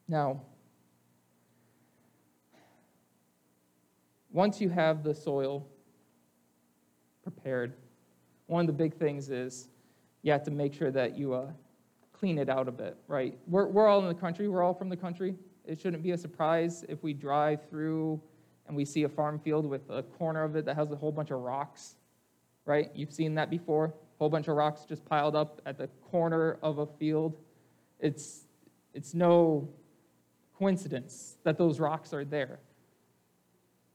Now, 0.07 0.41
once 4.31 4.59
you 4.59 4.69
have 4.69 5.03
the 5.03 5.13
soil 5.13 5.67
prepared, 7.24 7.74
one 8.48 8.62
of 8.62 8.67
the 8.67 8.74
big 8.74 8.95
things 8.95 9.29
is 9.29 9.67
you 10.24 10.31
have 10.31 10.43
to 10.43 10.51
make 10.51 10.74
sure 10.74 10.89
that 10.91 11.15
you 11.17 11.33
uh, 11.33 11.51
clean 12.12 12.39
it 12.39 12.50
out 12.50 12.67
a 12.67 12.71
bit, 12.71 12.98
right? 13.07 13.38
We're, 13.48 13.67
we're 13.67 13.88
all 13.88 14.00
in 14.00 14.07
the 14.07 14.19
country, 14.19 14.48
we're 14.48 14.63
all 14.63 14.74
from 14.74 14.89
the 14.89 14.98
country. 14.98 15.36
It 15.65 15.79
shouldn't 15.79 16.01
be 16.01 16.12
a 16.12 16.17
surprise 16.17 16.83
if 16.89 17.03
we 17.03 17.13
drive 17.13 17.69
through 17.69 18.19
and 18.67 18.75
we 18.75 18.86
see 18.86 19.03
a 19.03 19.09
farm 19.09 19.39
field 19.39 19.65
with 19.65 19.88
a 19.89 20.01
corner 20.01 20.43
of 20.43 20.55
it 20.55 20.65
that 20.65 20.75
has 20.75 20.91
a 20.91 20.95
whole 20.95 21.12
bunch 21.12 21.29
of 21.29 21.39
rocks 21.39 21.95
right? 22.69 22.91
You've 22.93 23.11
seen 23.11 23.33
that 23.33 23.49
before. 23.49 23.85
A 23.85 23.91
whole 24.19 24.29
bunch 24.29 24.47
of 24.47 24.55
rocks 24.55 24.85
just 24.88 25.03
piled 25.03 25.35
up 25.35 25.59
at 25.65 25.79
the 25.79 25.88
corner 26.11 26.59
of 26.61 26.77
a 26.77 26.85
field. 26.85 27.35
It's, 27.99 28.45
it's 28.93 29.15
no 29.15 29.67
coincidence 30.55 31.38
that 31.43 31.57
those 31.57 31.79
rocks 31.79 32.13
are 32.13 32.23
there. 32.23 32.59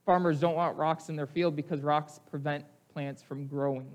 Farmers 0.04 0.40
don't 0.40 0.56
want 0.56 0.76
rocks 0.76 1.08
in 1.08 1.14
their 1.14 1.28
field 1.28 1.54
because 1.54 1.82
rocks 1.82 2.18
prevent 2.28 2.64
plants 2.92 3.22
from 3.22 3.46
growing. 3.46 3.88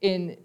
In 0.00 0.36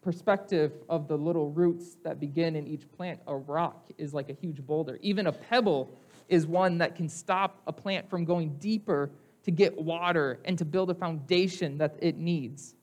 perspective 0.00 0.72
of 0.88 1.06
the 1.06 1.16
little 1.18 1.50
roots 1.50 1.98
that 2.02 2.18
begin 2.18 2.56
in 2.56 2.66
each 2.66 2.90
plant, 2.92 3.20
a 3.26 3.36
rock 3.36 3.90
is 3.98 4.14
like 4.14 4.30
a 4.30 4.34
huge 4.34 4.66
boulder. 4.66 4.98
Even 5.02 5.26
a 5.26 5.32
pebble 5.32 5.94
is 6.30 6.46
one 6.46 6.78
that 6.78 6.96
can 6.96 7.10
stop 7.10 7.60
a 7.66 7.72
plant 7.72 8.08
from 8.08 8.24
going 8.24 8.56
deeper 8.56 9.10
to 9.44 9.50
get 9.50 9.78
water 9.78 10.40
and 10.44 10.58
to 10.58 10.64
build 10.64 10.90
a 10.90 10.94
foundation 10.94 11.78
that 11.78 11.96
it 12.00 12.16
needs. 12.16 12.74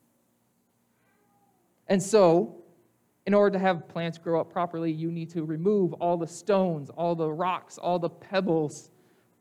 And 1.88 2.02
so, 2.02 2.56
in 3.26 3.34
order 3.34 3.58
to 3.58 3.60
have 3.60 3.88
plants 3.88 4.18
grow 4.18 4.40
up 4.40 4.52
properly, 4.52 4.92
you 4.92 5.12
need 5.12 5.30
to 5.32 5.44
remove 5.44 5.94
all 5.94 6.18
the 6.18 6.28
stones, 6.28 6.90
all 6.92 7.16
the 7.16 7.30
rocks, 7.30 7.78
all 7.78 8.00
the 8.00 8.10
pebbles 8.10 8.90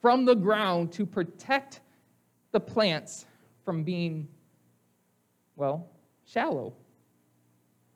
from 0.01 0.25
the 0.25 0.35
ground 0.35 0.93
to 0.93 1.07
protect 1.07 1.81
the 2.53 2.61
plants 2.61 3.27
from 3.65 3.85
being, 3.85 4.27
well, 5.57 5.89
shallow 6.27 6.75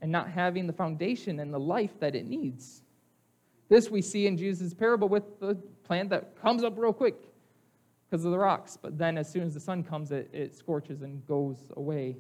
and 0.00 0.12
not 0.12 0.28
having 0.28 0.66
the 0.66 0.72
foundation 0.72 1.40
and 1.40 1.52
the 1.52 1.58
life 1.58 1.98
that 1.98 2.14
it 2.14 2.26
needs. 2.26 2.82
This 3.68 3.90
we 3.90 4.02
see 4.02 4.26
in 4.26 4.36
Jesus' 4.36 4.74
parable 4.74 5.08
with 5.08 5.40
the 5.40 5.54
plant 5.82 6.10
that 6.10 6.40
comes 6.40 6.62
up 6.62 6.74
real 6.76 6.92
quick 6.92 7.16
because 8.14 8.24
of 8.24 8.30
the 8.30 8.38
rocks. 8.38 8.78
But 8.80 8.96
then, 8.96 9.18
as 9.18 9.28
soon 9.28 9.42
as 9.42 9.54
the 9.54 9.60
sun 9.60 9.82
comes, 9.82 10.12
it, 10.12 10.30
it 10.32 10.54
scorches 10.54 11.02
and 11.02 11.26
goes 11.26 11.72
away. 11.76 12.16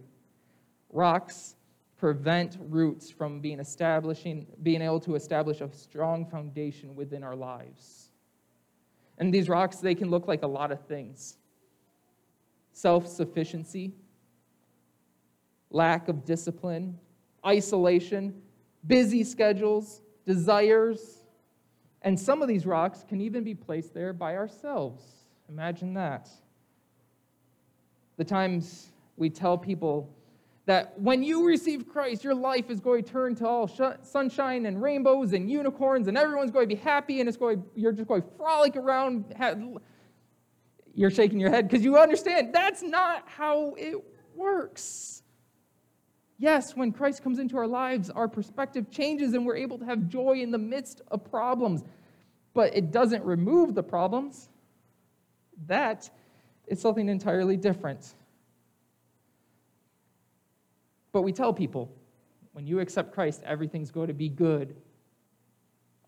Rocks 0.90 1.54
prevent 1.96 2.56
roots 2.68 3.12
from 3.12 3.38
being 3.38 3.60
establishing, 3.60 4.44
being 4.64 4.82
able 4.82 4.98
to 4.98 5.14
establish 5.14 5.60
a 5.60 5.72
strong 5.72 6.26
foundation 6.26 6.96
within 6.96 7.22
our 7.22 7.36
lives. 7.36 8.08
And 9.18 9.32
these 9.32 9.48
rocks, 9.48 9.76
they 9.76 9.94
can 9.94 10.10
look 10.10 10.26
like 10.26 10.42
a 10.42 10.48
lot 10.48 10.72
of 10.72 10.84
things 10.86 11.36
self 12.72 13.06
sufficiency, 13.06 13.92
lack 15.70 16.08
of 16.08 16.24
discipline, 16.24 16.98
isolation, 17.46 18.42
busy 18.84 19.22
schedules, 19.22 20.02
desires. 20.26 21.18
And 22.02 22.18
some 22.18 22.42
of 22.42 22.48
these 22.48 22.66
rocks 22.66 23.04
can 23.08 23.20
even 23.20 23.44
be 23.44 23.54
placed 23.54 23.94
there 23.94 24.12
by 24.12 24.34
ourselves. 24.34 25.23
Imagine 25.54 25.94
that. 25.94 26.28
The 28.16 28.24
times 28.24 28.90
we 29.16 29.30
tell 29.30 29.56
people 29.56 30.12
that 30.66 30.98
when 30.98 31.22
you 31.22 31.46
receive 31.46 31.88
Christ, 31.88 32.24
your 32.24 32.34
life 32.34 32.70
is 32.70 32.80
going 32.80 33.04
to 33.04 33.12
turn 33.12 33.36
to 33.36 33.46
all 33.46 33.68
sh- 33.68 33.96
sunshine 34.02 34.66
and 34.66 34.82
rainbows 34.82 35.32
and 35.32 35.48
unicorns, 35.48 36.08
and 36.08 36.18
everyone's 36.18 36.50
going 36.50 36.68
to 36.68 36.74
be 36.74 36.80
happy, 36.80 37.20
and 37.20 37.28
it's 37.28 37.38
going, 37.38 37.62
you're 37.76 37.92
just 37.92 38.08
going 38.08 38.22
to 38.22 38.28
frolic 38.36 38.74
around. 38.74 39.32
You're 40.92 41.12
shaking 41.12 41.38
your 41.38 41.50
head 41.50 41.68
because 41.68 41.84
you 41.84 41.98
understand 41.98 42.52
that's 42.52 42.82
not 42.82 43.22
how 43.28 43.74
it 43.78 43.94
works. 44.34 45.22
Yes, 46.36 46.74
when 46.74 46.90
Christ 46.90 47.22
comes 47.22 47.38
into 47.38 47.56
our 47.58 47.68
lives, 47.68 48.10
our 48.10 48.26
perspective 48.26 48.90
changes 48.90 49.34
and 49.34 49.46
we're 49.46 49.56
able 49.56 49.78
to 49.78 49.84
have 49.84 50.08
joy 50.08 50.40
in 50.40 50.50
the 50.50 50.58
midst 50.58 51.00
of 51.12 51.30
problems. 51.30 51.84
But 52.54 52.74
it 52.74 52.90
doesn't 52.90 53.22
remove 53.22 53.76
the 53.76 53.84
problems, 53.84 54.48
that 55.66 56.10
is 56.66 56.80
something 56.80 57.08
entirely 57.08 57.56
different. 57.56 58.14
But 61.12 61.22
we 61.22 61.32
tell 61.32 61.52
people 61.52 61.90
when 62.52 62.66
you 62.66 62.80
accept 62.80 63.12
Christ, 63.12 63.42
everything's 63.44 63.90
going 63.90 64.08
to 64.08 64.14
be 64.14 64.28
good. 64.28 64.76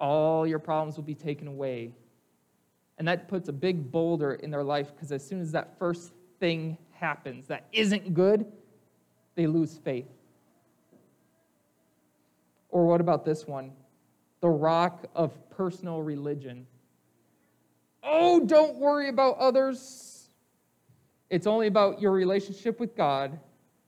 All 0.00 0.46
your 0.46 0.58
problems 0.58 0.96
will 0.96 1.04
be 1.04 1.14
taken 1.14 1.48
away. 1.48 1.92
And 2.98 3.06
that 3.08 3.28
puts 3.28 3.48
a 3.48 3.52
big 3.52 3.90
boulder 3.90 4.34
in 4.34 4.50
their 4.50 4.64
life 4.64 4.92
because 4.94 5.12
as 5.12 5.26
soon 5.26 5.40
as 5.40 5.52
that 5.52 5.78
first 5.78 6.12
thing 6.40 6.78
happens 6.92 7.46
that 7.48 7.66
isn't 7.72 8.14
good, 8.14 8.46
they 9.34 9.46
lose 9.46 9.78
faith. 9.78 10.08
Or 12.70 12.86
what 12.86 13.00
about 13.00 13.24
this 13.24 13.46
one? 13.46 13.72
The 14.40 14.48
rock 14.48 15.06
of 15.14 15.32
personal 15.50 16.02
religion. 16.02 16.66
Oh, 18.06 18.40
don't 18.46 18.76
worry 18.76 19.08
about 19.08 19.36
others. 19.38 20.28
It's 21.28 21.46
only 21.46 21.66
about 21.66 22.00
your 22.00 22.12
relationship 22.12 22.78
with 22.78 22.96
God. 22.96 23.38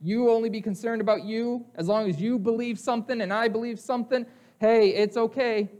You 0.00 0.30
only 0.30 0.50
be 0.50 0.60
concerned 0.60 1.00
about 1.00 1.24
you 1.24 1.64
as 1.76 1.86
long 1.86 2.08
as 2.08 2.20
you 2.20 2.38
believe 2.38 2.78
something 2.78 3.20
and 3.20 3.32
I 3.32 3.48
believe 3.48 3.78
something. 3.78 4.26
Hey, 4.60 4.90
it's 4.90 5.16
okay. 5.16 5.70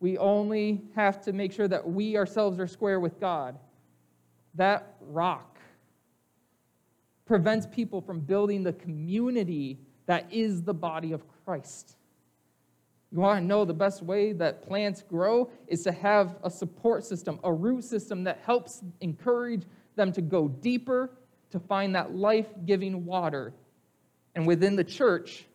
We 0.00 0.18
only 0.18 0.82
have 0.94 1.22
to 1.22 1.32
make 1.32 1.52
sure 1.52 1.68
that 1.68 1.86
we 1.86 2.16
ourselves 2.16 2.58
are 2.58 2.66
square 2.66 3.00
with 3.00 3.20
God. 3.20 3.58
That 4.54 4.96
rock 5.00 5.58
prevents 7.26 7.66
people 7.66 8.00
from 8.00 8.20
building 8.20 8.62
the 8.62 8.72
community 8.72 9.80
that 10.06 10.32
is 10.32 10.62
the 10.62 10.74
body 10.74 11.12
of 11.12 11.22
Christ. 11.44 11.96
You 13.16 13.22
want 13.22 13.40
to 13.40 13.46
know 13.46 13.64
the 13.64 13.72
best 13.72 14.02
way 14.02 14.32
that 14.32 14.60
plants 14.60 15.00
grow 15.00 15.50
is 15.68 15.82
to 15.84 15.92
have 15.92 16.36
a 16.44 16.50
support 16.50 17.02
system, 17.02 17.40
a 17.44 17.50
root 17.50 17.82
system 17.82 18.24
that 18.24 18.42
helps 18.44 18.82
encourage 19.00 19.62
them 19.94 20.12
to 20.12 20.20
go 20.20 20.48
deeper, 20.48 21.12
to 21.48 21.58
find 21.58 21.94
that 21.94 22.14
life 22.14 22.44
giving 22.66 23.06
water. 23.06 23.54
And 24.34 24.46
within 24.46 24.76
the 24.76 24.84
church, 24.84 25.46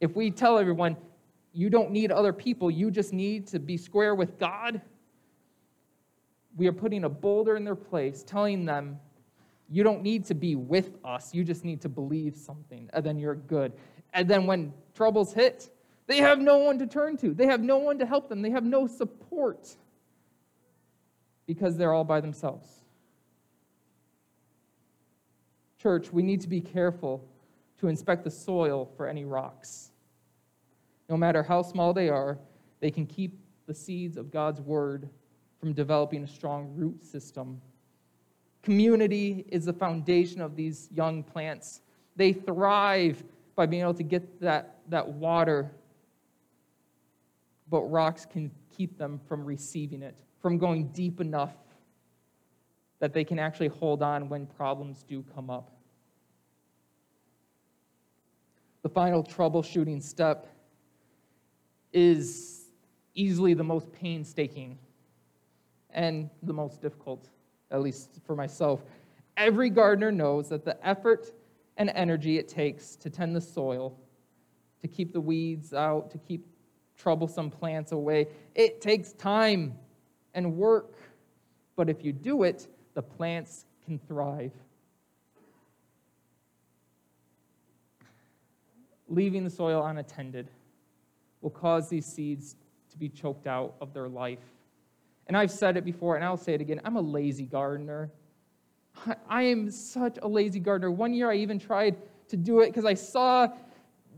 if 0.00 0.14
we 0.14 0.30
tell 0.30 0.60
everyone, 0.60 0.96
you 1.52 1.70
don't 1.70 1.90
need 1.90 2.12
other 2.12 2.32
people, 2.32 2.70
you 2.70 2.92
just 2.92 3.12
need 3.12 3.48
to 3.48 3.58
be 3.58 3.76
square 3.76 4.14
with 4.14 4.38
God, 4.38 4.80
we 6.56 6.68
are 6.68 6.72
putting 6.72 7.02
a 7.02 7.08
boulder 7.08 7.56
in 7.56 7.64
their 7.64 7.74
place, 7.74 8.22
telling 8.22 8.64
them, 8.64 9.00
you 9.68 9.82
don't 9.82 10.02
need 10.02 10.24
to 10.26 10.34
be 10.34 10.54
with 10.54 10.98
us, 11.04 11.34
you 11.34 11.42
just 11.42 11.64
need 11.64 11.80
to 11.80 11.88
believe 11.88 12.36
something, 12.36 12.88
and 12.92 13.04
then 13.04 13.18
you're 13.18 13.34
good. 13.34 13.72
And 14.14 14.28
then 14.28 14.46
when 14.46 14.72
troubles 14.94 15.32
hit, 15.32 15.70
They 16.08 16.18
have 16.18 16.40
no 16.40 16.56
one 16.56 16.78
to 16.78 16.86
turn 16.86 17.18
to, 17.18 17.34
they 17.34 17.46
have 17.46 17.60
no 17.60 17.76
one 17.76 17.98
to 17.98 18.06
help 18.06 18.30
them, 18.30 18.40
they 18.40 18.50
have 18.50 18.64
no 18.64 18.86
support 18.86 19.76
because 21.46 21.76
they're 21.76 21.92
all 21.92 22.04
by 22.04 22.20
themselves. 22.20 22.66
Church, 25.80 26.10
we 26.10 26.22
need 26.22 26.40
to 26.40 26.48
be 26.48 26.62
careful 26.62 27.22
to 27.78 27.88
inspect 27.88 28.24
the 28.24 28.30
soil 28.30 28.90
for 28.96 29.06
any 29.06 29.26
rocks. 29.26 29.90
No 31.10 31.16
matter 31.16 31.42
how 31.42 31.62
small 31.62 31.92
they 31.92 32.08
are, 32.08 32.38
they 32.80 32.90
can 32.90 33.06
keep 33.06 33.38
the 33.66 33.74
seeds 33.74 34.16
of 34.16 34.30
God's 34.30 34.62
word 34.62 35.10
from 35.60 35.74
developing 35.74 36.24
a 36.24 36.26
strong 36.26 36.72
root 36.74 37.04
system. 37.04 37.60
Community 38.62 39.44
is 39.50 39.66
the 39.66 39.72
foundation 39.74 40.40
of 40.40 40.56
these 40.56 40.88
young 40.94 41.22
plants. 41.22 41.82
They 42.16 42.32
thrive 42.32 43.22
by 43.56 43.66
being 43.66 43.82
able 43.82 43.94
to 43.94 44.02
get 44.02 44.40
that, 44.40 44.78
that 44.88 45.06
water, 45.06 45.70
but 47.70 47.82
rocks 47.82 48.26
can 48.26 48.50
keep 48.76 48.98
them 48.98 49.20
from 49.28 49.44
receiving 49.44 50.02
it, 50.02 50.18
from 50.40 50.58
going 50.58 50.88
deep 50.88 51.20
enough 51.20 51.54
that 53.00 53.12
they 53.12 53.24
can 53.24 53.38
actually 53.38 53.68
hold 53.68 54.02
on 54.02 54.28
when 54.28 54.46
problems 54.46 55.04
do 55.04 55.24
come 55.34 55.50
up. 55.50 55.70
The 58.82 58.88
final 58.88 59.22
troubleshooting 59.22 60.02
step 60.02 60.46
is 61.92 62.66
easily 63.14 63.54
the 63.54 63.64
most 63.64 63.92
painstaking 63.92 64.78
and 65.90 66.30
the 66.42 66.52
most 66.52 66.80
difficult, 66.80 67.28
at 67.70 67.82
least 67.82 68.20
for 68.24 68.36
myself. 68.36 68.82
Every 69.36 69.70
gardener 69.70 70.12
knows 70.12 70.48
that 70.48 70.64
the 70.64 70.76
effort 70.86 71.32
and 71.76 71.90
energy 71.94 72.38
it 72.38 72.48
takes 72.48 72.96
to 72.96 73.10
tend 73.10 73.34
the 73.34 73.40
soil, 73.40 73.96
to 74.80 74.88
keep 74.88 75.12
the 75.12 75.20
weeds 75.20 75.72
out, 75.72 76.10
to 76.10 76.18
keep 76.18 76.46
troublesome 76.98 77.50
plants 77.50 77.92
away, 77.92 78.26
it 78.54 78.80
takes 78.80 79.12
time 79.12 79.74
and 80.34 80.56
work. 80.56 80.94
But 81.76 81.88
if 81.88 82.04
you 82.04 82.12
do 82.12 82.42
it, 82.42 82.66
the 82.94 83.02
plants 83.02 83.64
can 83.84 83.98
thrive. 83.98 84.52
Leaving 89.08 89.44
the 89.44 89.50
soil 89.50 89.86
unattended 89.86 90.50
will 91.40 91.50
cause 91.50 91.88
these 91.88 92.04
seeds 92.04 92.56
to 92.90 92.98
be 92.98 93.08
choked 93.08 93.46
out 93.46 93.74
of 93.80 93.94
their 93.94 94.08
life. 94.08 94.40
And 95.28 95.36
I've 95.36 95.50
said 95.50 95.76
it 95.76 95.84
before, 95.84 96.16
and 96.16 96.24
I'll 96.24 96.36
say 96.36 96.54
it 96.54 96.60
again 96.60 96.80
I'm 96.84 96.96
a 96.96 97.00
lazy 97.00 97.46
gardener. 97.46 98.10
I 99.28 99.42
am 99.42 99.70
such 99.70 100.18
a 100.20 100.28
lazy 100.28 100.60
gardener. 100.60 100.90
One 100.90 101.14
year 101.14 101.30
I 101.30 101.36
even 101.36 101.58
tried 101.58 101.96
to 102.28 102.36
do 102.36 102.60
it 102.60 102.66
because 102.66 102.84
I 102.84 102.94
saw 102.94 103.48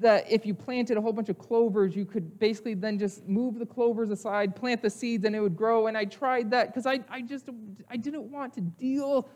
that 0.00 0.30
if 0.30 0.44
you 0.46 0.54
planted 0.54 0.96
a 0.96 1.00
whole 1.00 1.12
bunch 1.12 1.28
of 1.28 1.38
clovers, 1.38 1.94
you 1.94 2.04
could 2.04 2.38
basically 2.38 2.74
then 2.74 2.98
just 2.98 3.26
move 3.28 3.58
the 3.58 3.66
clovers 3.66 4.10
aside, 4.10 4.56
plant 4.56 4.82
the 4.82 4.90
seeds, 4.90 5.24
and 5.24 5.36
it 5.36 5.40
would 5.40 5.56
grow. 5.56 5.86
And 5.86 5.96
I 5.96 6.06
tried 6.06 6.50
that 6.50 6.68
because 6.68 6.86
I, 6.86 7.00
I 7.10 7.20
just 7.20 7.48
I 7.88 7.96
didn't 7.96 8.30
want 8.30 8.54
to 8.54 8.60
deal 8.60 9.28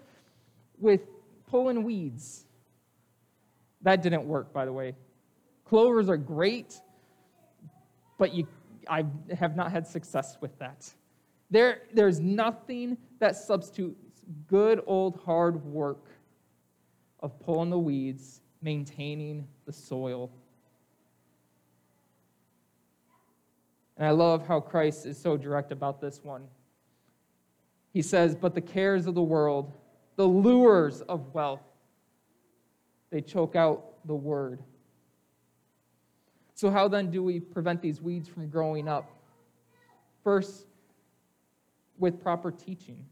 with 0.78 1.02
pulling 1.46 1.82
weeds. 1.84 2.46
That 3.82 4.02
didn't 4.02 4.24
work, 4.24 4.52
by 4.52 4.64
the 4.64 4.72
way. 4.72 4.94
Clovers 5.64 6.08
are 6.08 6.16
great, 6.16 6.80
but 8.18 8.34
you, 8.34 8.46
I 8.88 9.04
have 9.36 9.56
not 9.56 9.70
had 9.70 9.86
success 9.86 10.38
with 10.40 10.58
that. 10.58 10.90
There, 11.50 11.82
there's 11.92 12.20
nothing 12.20 12.96
that 13.18 13.36
substitutes 13.36 14.22
good 14.46 14.82
old 14.86 15.20
hard 15.24 15.62
work 15.64 16.06
of 17.20 17.38
pulling 17.40 17.70
the 17.70 17.78
weeds, 17.78 18.40
maintaining 18.62 19.46
the 19.66 19.72
soil. 19.72 20.30
And 23.96 24.06
I 24.06 24.10
love 24.10 24.46
how 24.46 24.60
Christ 24.60 25.06
is 25.06 25.18
so 25.18 25.36
direct 25.36 25.72
about 25.72 26.00
this 26.00 26.20
one. 26.22 26.44
He 27.92 28.02
says, 28.02 28.34
But 28.34 28.54
the 28.54 28.60
cares 28.60 29.06
of 29.06 29.14
the 29.14 29.22
world, 29.22 29.72
the 30.16 30.26
lures 30.26 31.00
of 31.02 31.32
wealth, 31.32 31.62
they 33.10 33.20
choke 33.20 33.54
out 33.54 34.06
the 34.06 34.14
word. 34.14 34.60
So, 36.54 36.70
how 36.70 36.88
then 36.88 37.10
do 37.10 37.22
we 37.22 37.40
prevent 37.40 37.80
these 37.80 38.00
weeds 38.00 38.28
from 38.28 38.48
growing 38.48 38.88
up? 38.88 39.10
First, 40.22 40.66
with 41.98 42.20
proper 42.20 42.50
teaching. 42.50 43.04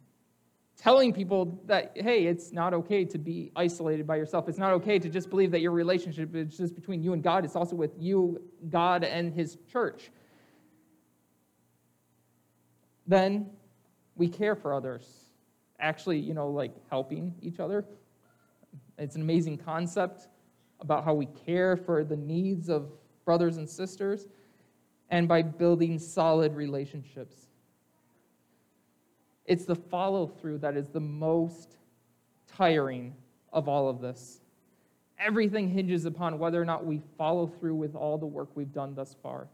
Telling 0.77 1.13
people 1.13 1.61
that, 1.67 1.93
hey, 1.95 2.27
it's 2.27 2.53
not 2.53 2.75
okay 2.75 3.05
to 3.05 3.19
be 3.19 3.53
isolated 3.55 4.07
by 4.07 4.17
yourself. 4.17 4.49
It's 4.49 4.59
not 4.59 4.73
okay 4.73 4.99
to 4.99 5.09
just 5.09 5.31
believe 5.31 5.53
that 5.53 5.61
your 5.61 5.71
relationship 5.71 6.35
is 6.35 6.57
just 6.57 6.75
between 6.75 7.03
you 7.03 7.13
and 7.13 7.23
God. 7.23 7.45
It's 7.45 7.55
also 7.55 7.77
with 7.77 7.93
you, 7.99 8.43
God, 8.69 9.05
and 9.05 9.33
His 9.33 9.59
church. 9.71 10.11
Then 13.07 13.51
we 14.17 14.29
care 14.29 14.55
for 14.55 14.75
others. 14.75 15.07
Actually, 15.79 16.19
you 16.19 16.35
know, 16.35 16.49
like 16.49 16.73
helping 16.91 17.35
each 17.43 17.59
other. 17.61 17.85
It's 18.99 19.17
an 19.17 19.23
amazing 19.23 19.59
concept 19.59 20.29
about 20.81 21.05
how 21.05 21.15
we 21.15 21.27
care 21.27 21.77
for 21.77 22.05
the 22.05 22.17
needs 22.17 22.69
of 22.69 22.91
brothers 23.25 23.57
and 23.57 23.69
sisters 23.69 24.27
and 25.11 25.29
by 25.29 25.43
building 25.43 25.99
solid 25.99 26.55
relationships. 26.55 27.37
It's 29.45 29.65
the 29.65 29.75
follow 29.75 30.27
through 30.27 30.59
that 30.59 30.77
is 30.77 30.89
the 30.89 31.01
most 31.01 31.77
tiring 32.47 33.15
of 33.53 33.69
all 33.69 33.89
of 33.89 34.01
this. 34.01 34.41
Everything 35.19 35.69
hinges 35.69 36.05
upon 36.05 36.39
whether 36.39 36.61
or 36.61 36.65
not 36.65 36.85
we 36.85 37.01
follow 37.19 37.47
through 37.47 37.75
with 37.75 37.95
all 37.95 38.19
the 38.19 38.27
work 38.27 38.49
we've 38.55 38.73
done 38.73 38.95
thus 38.95 39.15
far. 39.23 39.49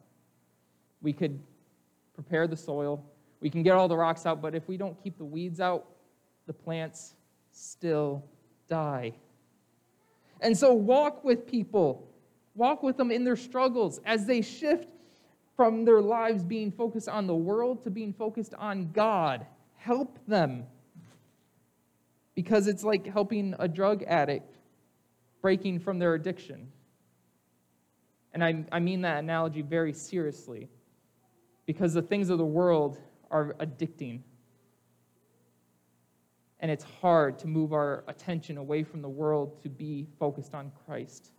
We 1.02 1.12
could 1.12 1.40
prepare 2.14 2.46
the 2.46 2.56
soil, 2.56 3.04
we 3.40 3.50
can 3.50 3.62
get 3.62 3.74
all 3.76 3.88
the 3.88 3.96
rocks 3.96 4.26
out, 4.26 4.42
but 4.42 4.54
if 4.54 4.66
we 4.68 4.76
don't 4.76 5.00
keep 5.02 5.16
the 5.18 5.24
weeds 5.24 5.60
out, 5.60 5.86
the 6.46 6.52
plants 6.52 7.14
still 7.52 8.24
die. 8.68 9.12
And 10.40 10.56
so 10.56 10.72
walk 10.72 11.24
with 11.24 11.46
people, 11.46 12.08
walk 12.54 12.82
with 12.82 12.96
them 12.96 13.10
in 13.10 13.24
their 13.24 13.36
struggles 13.36 14.00
as 14.04 14.26
they 14.26 14.42
shift 14.42 14.90
from 15.56 15.84
their 15.84 16.00
lives 16.00 16.44
being 16.44 16.70
focused 16.70 17.08
on 17.08 17.26
the 17.26 17.34
world 17.34 17.82
to 17.84 17.90
being 17.90 18.12
focused 18.12 18.54
on 18.54 18.90
God 18.92 19.44
help 19.76 20.18
them. 20.26 20.64
Because 22.34 22.68
it's 22.68 22.84
like 22.84 23.06
helping 23.06 23.54
a 23.58 23.66
drug 23.66 24.04
addict 24.04 24.54
breaking 25.42 25.80
from 25.80 25.98
their 25.98 26.14
addiction. 26.14 26.68
And 28.32 28.44
I, 28.44 28.64
I 28.70 28.78
mean 28.78 29.00
that 29.02 29.18
analogy 29.18 29.62
very 29.62 29.92
seriously. 29.92 30.68
Because 31.66 31.94
the 31.94 32.02
things 32.02 32.30
of 32.30 32.38
the 32.38 32.44
world 32.44 32.98
are 33.30 33.54
addicting. 33.60 34.20
And 36.60 36.70
it's 36.70 36.84
hard 36.84 37.38
to 37.40 37.46
move 37.46 37.72
our 37.72 38.04
attention 38.08 38.58
away 38.58 38.82
from 38.82 39.02
the 39.02 39.08
world 39.08 39.62
to 39.62 39.68
be 39.68 40.06
focused 40.18 40.54
on 40.54 40.72
Christ. 40.86 41.30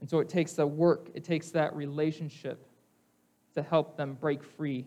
And 0.00 0.08
so 0.08 0.20
it 0.20 0.28
takes 0.28 0.52
the 0.52 0.66
work, 0.66 1.10
it 1.14 1.24
takes 1.24 1.50
that 1.50 1.74
relationship 1.74 2.66
to 3.54 3.62
help 3.62 3.96
them 3.96 4.14
break 4.20 4.42
free 4.42 4.86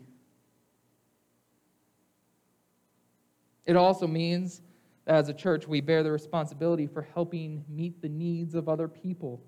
It 3.68 3.76
also 3.76 4.06
means 4.06 4.62
that 5.04 5.16
as 5.16 5.28
a 5.28 5.34
church, 5.34 5.68
we 5.68 5.82
bear 5.82 6.02
the 6.02 6.10
responsibility 6.10 6.86
for 6.86 7.02
helping 7.02 7.62
meet 7.68 8.00
the 8.00 8.08
needs 8.08 8.54
of 8.54 8.66
other 8.66 8.88
people. 8.88 9.42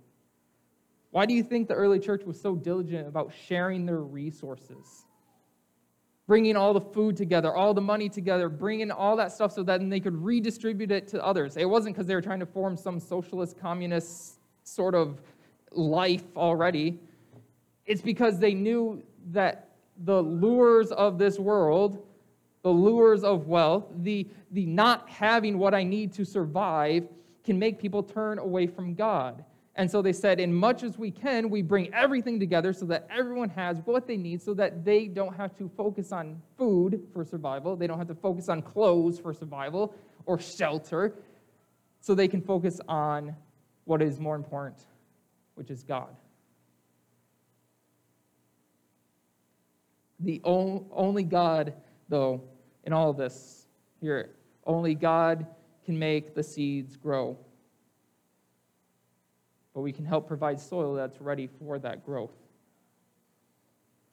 Why 1.11 1.25
do 1.25 1.33
you 1.33 1.43
think 1.43 1.69
the 1.69 1.75
early 1.75 1.99
church 1.99 2.25
was 2.25 2.39
so 2.39 2.55
diligent 2.55 3.09
about 3.09 3.33
sharing 3.49 3.87
their 3.87 4.03
resources? 4.03 5.07
Bringing 6.31 6.55
all 6.55 6.73
the 6.73 6.81
food 6.81 7.17
together, 7.17 7.53
all 7.53 7.75
the 7.75 7.81
money 7.81 8.09
together, 8.09 8.49
bringing 8.49 8.93
all 8.93 9.17
that 9.17 9.33
stuff 9.33 9.53
so 9.53 9.65
that 9.65 9.91
they 9.91 9.99
could 9.99 10.15
redistribute 10.15 10.93
it 10.93 11.09
to 11.09 11.25
others. 11.25 11.57
It 11.57 11.69
wasn't 11.69 11.97
because 11.97 12.07
they 12.07 12.15
were 12.15 12.23
trying 12.23 12.39
to 12.39 12.47
form 12.47 12.77
some 12.77 13.01
socialist, 13.01 13.59
communist 13.59 14.39
sort 14.63 14.95
of 14.95 15.21
life 15.73 16.37
already. 16.37 17.01
It's 17.85 18.01
because 18.01 18.39
they 18.39 18.55
knew 18.55 19.03
that 19.33 19.71
the 20.05 20.23
lures 20.23 20.93
of 20.93 21.19
this 21.19 21.39
world 21.39 22.07
the 22.63 22.71
lures 22.71 23.25
of 23.25 23.47
wealth, 23.47 23.87
the, 24.03 24.29
the 24.51 24.67
not 24.67 25.09
having 25.09 25.59
what 25.59 25.75
I 25.75 25.83
need 25.83 26.13
to 26.15 26.25
survive, 26.25 27.09
can 27.45 27.59
make 27.59 27.79
people 27.79 28.03
turn 28.03 28.39
away 28.39 28.67
from 28.67 28.95
God. 28.95 29.45
And 29.81 29.91
so 29.91 30.03
they 30.03 30.13
said, 30.13 30.41
in 30.41 30.53
much 30.53 30.83
as 30.83 30.99
we 30.99 31.11
can, 31.11 31.49
we 31.49 31.63
bring 31.63 31.91
everything 31.95 32.39
together 32.39 32.75
so 32.75 32.85
that 32.85 33.09
everyone 33.11 33.49
has 33.49 33.79
what 33.87 34.07
they 34.07 34.19
need, 34.19 34.43
so 34.43 34.53
that 34.53 34.85
they 34.85 35.07
don't 35.07 35.35
have 35.35 35.57
to 35.57 35.71
focus 35.75 36.13
on 36.13 36.43
food 36.59 37.03
for 37.15 37.25
survival, 37.25 37.77
they 37.77 37.87
don't 37.87 37.97
have 37.97 38.09
to 38.09 38.15
focus 38.15 38.51
on 38.51 38.61
clothes 38.61 39.19
for 39.19 39.33
survival 39.33 39.95
or 40.27 40.39
shelter, 40.39 41.15
so 42.03 42.15
they 42.15 42.29
can 42.29 42.43
focus 42.43 42.79
on 42.89 43.35
what 43.85 44.03
is 44.03 44.21
more 44.21 44.37
important, 44.37 44.85
which 45.55 45.71
is 45.71 45.83
God. 45.83 46.15
The 50.19 50.43
only 50.45 51.23
God 51.23 51.73
though, 52.11 52.43
in 52.85 52.93
all 52.93 53.09
of 53.09 53.17
this 53.17 53.65
here. 54.03 54.29
Only 54.67 54.95
God 54.95 55.47
can 55.87 55.99
make 55.99 56.35
the 56.35 56.43
seeds 56.43 56.97
grow. 56.97 57.39
But 59.75 59.81
we 59.81 59.93
can 59.93 60.05
help 60.05 60.27
provide 60.27 60.61
soil 60.61 60.95
that's 60.95 61.21
ready 61.21 61.47
for 61.47 61.79
that 61.79 62.05
growth. 62.05 62.35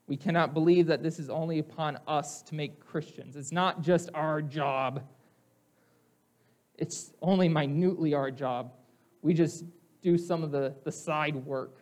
We 0.08 0.16
cannot 0.16 0.54
believe 0.54 0.88
that 0.88 1.04
this 1.04 1.20
is 1.20 1.30
only 1.30 1.60
upon 1.60 2.00
us 2.08 2.42
to 2.44 2.56
make 2.56 2.80
Christians. 2.80 3.36
It's 3.36 3.52
not 3.52 3.82
just 3.82 4.10
our 4.14 4.42
job, 4.42 5.04
it's 6.78 7.14
only 7.22 7.50
minutely 7.50 8.14
our 8.14 8.32
job. 8.32 8.72
We 9.22 9.34
just 9.34 9.66
do 10.02 10.18
some 10.18 10.44
of 10.44 10.52
the, 10.52 10.76
the 10.84 10.92
side 10.92 11.36
work. 11.36 11.80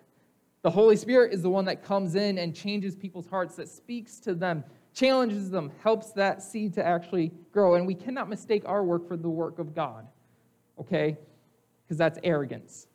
The 0.62 0.72
Holy 0.72 0.96
Spirit 0.96 1.34
is 1.34 1.44
the 1.44 1.50
one 1.50 1.66
that 1.66 1.84
comes 1.84 2.16
in 2.16 2.40
and 2.40 2.56
changes 2.56 2.96
people's 2.96 3.28
hearts, 3.28 3.56
that 3.58 3.70
speaks 3.70 4.20
to 4.22 4.34
them, 4.34 4.64
challenges 4.94 5.52
them, 5.52 5.72
helps 5.84 6.12
that 6.14 6.42
seed 6.42 6.74
to 6.76 6.84
actually 6.84 7.32
grow. 7.52 7.76
And 7.76 7.86
we 7.86 7.94
cannot 7.94 8.30
mistake 8.30 8.64
our 8.66 8.84
work 8.84 9.08
for 9.08 9.18
the 9.18 9.30
work 9.30 9.60
of 9.60 9.76
God, 9.76 10.08
okay? 10.80 11.18
Because 11.84 11.98
that's 11.98 12.18
arrogance. 12.24 12.88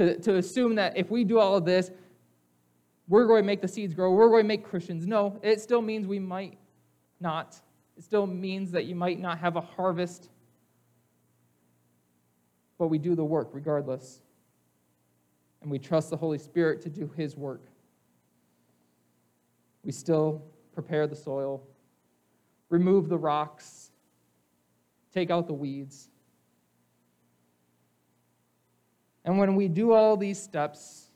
To, 0.00 0.18
to 0.18 0.36
assume 0.36 0.76
that 0.76 0.96
if 0.96 1.10
we 1.10 1.24
do 1.24 1.38
all 1.38 1.56
of 1.56 1.66
this, 1.66 1.90
we're 3.06 3.26
going 3.26 3.42
to 3.42 3.46
make 3.46 3.60
the 3.60 3.68
seeds 3.68 3.92
grow, 3.92 4.10
we're 4.12 4.30
going 4.30 4.44
to 4.44 4.48
make 4.48 4.64
Christians. 4.64 5.06
No, 5.06 5.38
it 5.42 5.60
still 5.60 5.82
means 5.82 6.06
we 6.06 6.18
might 6.18 6.56
not. 7.20 7.60
It 7.98 8.04
still 8.04 8.26
means 8.26 8.70
that 8.70 8.86
you 8.86 8.94
might 8.94 9.20
not 9.20 9.38
have 9.40 9.56
a 9.56 9.60
harvest, 9.60 10.30
but 12.78 12.86
we 12.86 12.96
do 12.96 13.14
the 13.14 13.22
work 13.22 13.50
regardless. 13.52 14.22
And 15.60 15.70
we 15.70 15.78
trust 15.78 16.08
the 16.08 16.16
Holy 16.16 16.38
Spirit 16.38 16.80
to 16.80 16.88
do 16.88 17.12
His 17.14 17.36
work. 17.36 17.66
We 19.84 19.92
still 19.92 20.42
prepare 20.72 21.06
the 21.06 21.16
soil, 21.16 21.62
remove 22.70 23.10
the 23.10 23.18
rocks, 23.18 23.90
take 25.12 25.30
out 25.30 25.46
the 25.46 25.52
weeds. 25.52 26.08
And 29.24 29.38
when 29.38 29.54
we 29.54 29.68
do 29.68 29.92
all 29.92 30.16
these 30.16 30.42
steps, 30.42 31.10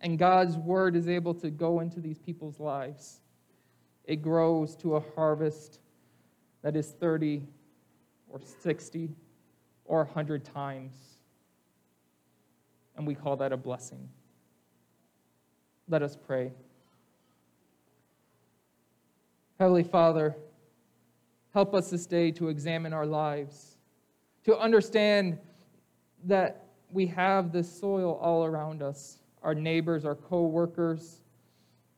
and 0.00 0.18
God's 0.18 0.56
word 0.56 0.96
is 0.96 1.08
able 1.08 1.34
to 1.34 1.50
go 1.50 1.80
into 1.80 2.00
these 2.00 2.18
people's 2.18 2.60
lives, 2.60 3.20
it 4.04 4.16
grows 4.16 4.76
to 4.76 4.96
a 4.96 5.02
harvest 5.14 5.80
that 6.62 6.76
is 6.76 6.88
30 6.88 7.42
or 8.28 8.40
60 8.40 9.10
or 9.84 10.04
100 10.04 10.44
times. 10.44 10.96
And 12.96 13.06
we 13.06 13.14
call 13.14 13.36
that 13.36 13.52
a 13.52 13.56
blessing. 13.56 14.08
Let 15.88 16.02
us 16.02 16.16
pray. 16.16 16.52
Heavenly 19.58 19.84
Father, 19.84 20.36
help 21.54 21.74
us 21.74 21.90
this 21.90 22.06
day 22.06 22.30
to 22.32 22.48
examine 22.48 22.92
our 22.92 23.06
lives, 23.06 23.76
to 24.44 24.58
understand 24.58 25.38
that 26.24 26.65
we 26.90 27.06
have 27.06 27.52
this 27.52 27.70
soil 27.80 28.18
all 28.20 28.44
around 28.44 28.82
us 28.82 29.18
our 29.42 29.54
neighbors, 29.54 30.04
our 30.04 30.16
co 30.16 30.42
workers, 30.42 31.20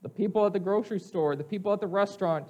the 0.03 0.09
people 0.09 0.45
at 0.45 0.53
the 0.53 0.59
grocery 0.59 1.01
store, 1.01 1.35
the 1.35 1.43
people 1.43 1.73
at 1.73 1.81
the 1.81 1.87
restaurant, 1.87 2.47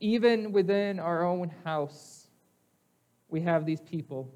even 0.00 0.52
within 0.52 1.00
our 1.00 1.24
own 1.24 1.50
house, 1.64 2.26
we 3.28 3.40
have 3.40 3.64
these 3.64 3.80
people. 3.80 4.30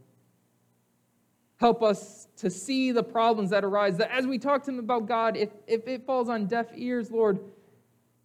Help 1.57 1.83
us 1.83 2.29
to 2.39 2.49
see 2.49 2.91
the 2.91 3.03
problems 3.03 3.51
that 3.51 3.65
arise. 3.65 3.99
That 3.99 4.11
as 4.11 4.27
we 4.27 4.39
talk 4.39 4.63
to 4.65 4.71
them 4.71 4.79
about 4.79 5.07
God, 5.07 5.37
if, 5.37 5.51
if 5.67 5.87
it 5.87 6.07
falls 6.07 6.29
on 6.29 6.47
deaf 6.47 6.67
ears, 6.75 7.11
Lord, 7.11 7.41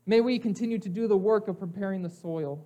may 0.06 0.22
we 0.22 0.40
continue 0.40 0.80
to 0.80 0.90
do 0.90 1.08
the 1.08 1.18
work 1.18 1.48
of 1.48 1.60
preparing 1.60 2.02
the 2.02 2.10
soil. 2.10 2.64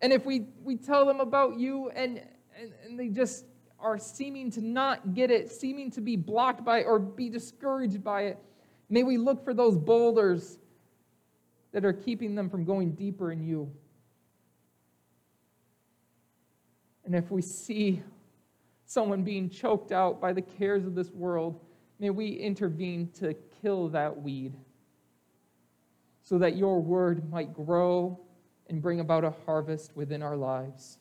And 0.00 0.12
if 0.12 0.26
we, 0.26 0.46
we 0.62 0.76
tell 0.76 1.06
them 1.06 1.20
about 1.20 1.58
you 1.58 1.90
and, 1.90 2.22
and, 2.58 2.72
and 2.84 2.98
they 2.98 3.08
just 3.08 3.44
are 3.78 3.98
seeming 3.98 4.50
to 4.52 4.60
not 4.60 5.14
get 5.14 5.30
it, 5.30 5.50
seeming 5.50 5.90
to 5.92 6.00
be 6.00 6.16
blocked 6.16 6.64
by 6.64 6.82
or 6.82 6.98
be 6.98 7.28
discouraged 7.28 8.02
by 8.02 8.22
it, 8.22 8.38
may 8.88 9.02
we 9.02 9.18
look 9.18 9.44
for 9.44 9.54
those 9.54 9.76
boulders 9.76 10.58
that 11.72 11.84
are 11.84 11.92
keeping 11.92 12.34
them 12.34 12.48
from 12.48 12.64
going 12.64 12.92
deeper 12.92 13.30
in 13.30 13.42
you. 13.46 13.70
And 17.04 17.14
if 17.14 17.30
we 17.30 17.42
see 17.42 18.02
someone 18.86 19.22
being 19.22 19.50
choked 19.50 19.92
out 19.92 20.20
by 20.20 20.32
the 20.32 20.42
cares 20.42 20.84
of 20.84 20.94
this 20.94 21.10
world, 21.10 21.60
may 21.98 22.10
we 22.10 22.28
intervene 22.30 23.10
to 23.18 23.34
kill 23.62 23.88
that 23.90 24.22
weed 24.22 24.54
so 26.22 26.38
that 26.38 26.56
your 26.56 26.80
word 26.80 27.30
might 27.30 27.54
grow 27.54 28.18
and 28.68 28.82
bring 28.82 29.00
about 29.00 29.24
a 29.24 29.32
harvest 29.44 29.94
within 29.94 30.22
our 30.22 30.36
lives. 30.36 30.98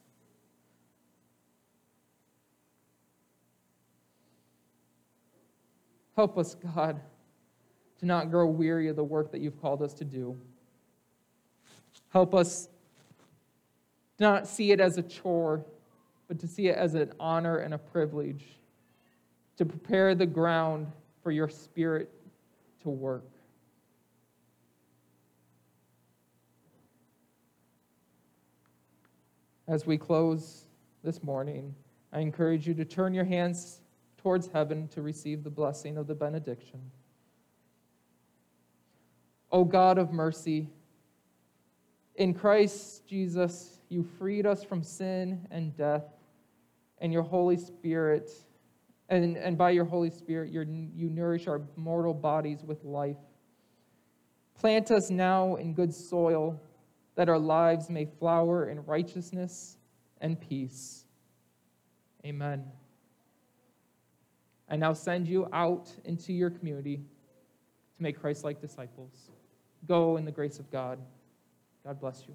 Help 6.15 6.38
us, 6.38 6.56
God, 6.56 6.99
to 7.99 8.06
not 8.06 8.32
grow 8.32 8.47
weary 8.47 8.88
of 8.88 8.95
the 8.95 9.04
work 9.04 9.32
that 9.32 9.41
you've 9.41 9.62
called 9.62 9.82
us 9.82 9.93
to 9.95 10.06
do. 10.06 10.38
Help 12.10 12.34
us 12.34 12.69
not 14.19 14.47
see 14.47 14.71
it 14.71 14.80
as 14.80 14.97
a 14.97 15.04
chore, 15.04 15.65
but 16.28 16.39
to 16.39 16.47
see 16.47 16.67
it 16.67 16.78
as 16.78 16.95
an 16.95 17.12
honor 17.19 17.58
and 17.58 17.73
a 17.73 17.78
privilege 17.78 18.45
to 19.58 19.65
prepare 19.65 20.15
the 20.15 20.25
ground 20.25 20.88
for 21.21 21.32
your 21.32 21.49
spirit 21.49 22.10
to 22.82 22.89
work. 22.89 23.25
As 29.67 29.86
we 29.86 29.97
close 29.97 30.65
this 31.04 31.23
morning, 31.23 31.73
I 32.13 32.19
encourage 32.19 32.67
you 32.67 32.73
to 32.75 32.86
turn 32.86 33.13
your 33.13 33.25
hands 33.25 33.82
towards 34.26 34.48
heaven 34.48 34.88
to 34.88 35.04
receive 35.04 35.44
the 35.44 35.52
blessing 35.52 35.98
of 35.98 36.08
the 36.08 36.16
benediction. 36.16 36.82
O 39.52 39.64
God 39.64 40.00
of 40.00 40.12
mercy, 40.12 40.68
in 42.16 42.34
Christ 42.34 43.06
Jesus, 43.08 43.82
you 43.88 44.02
freed 44.18 44.48
us 44.48 44.64
from 44.64 44.82
sin 44.82 45.48
and 45.52 45.78
death, 45.78 46.06
and 46.98 47.14
your 47.14 47.22
Holy 47.22 47.56
Spirit, 47.56 48.32
and, 49.10 49.38
and 49.38 49.60
by 49.60 49.70
your 49.70 49.86
Holy 49.86 50.10
Spirit, 50.10 50.50
you 50.50 50.66
nourish 51.12 51.46
our 51.46 51.62
mortal 51.76 52.16
bodies 52.16 52.64
with 52.64 52.84
life. 52.84 53.18
Plant 54.56 54.90
us 54.90 55.12
now 55.12 55.54
in 55.54 55.76
good 55.76 55.94
soil, 55.94 56.60
that 57.14 57.30
our 57.30 57.38
lives 57.38 57.92
may 57.92 58.06
flower 58.18 58.72
in 58.72 58.84
righteousness 58.86 59.78
and 60.20 60.42
peace. 60.42 61.06
Amen. 62.26 62.64
I 64.69 64.75
now 64.75 64.93
send 64.93 65.28
you 65.28 65.47
out 65.54 65.91
into 66.06 66.34
your 66.34 66.49
community 66.49 66.97
to 66.97 68.04
make 68.04 68.19
Christ 68.19 68.43
like 68.43 68.62
disciples. 68.62 69.32
Go 69.88 70.17
in 70.17 70.25
the 70.25 70.32
grace 70.32 70.60
of 70.60 70.71
God. 70.71 70.99
God 71.84 71.99
bless 71.99 72.23
you. 72.28 72.34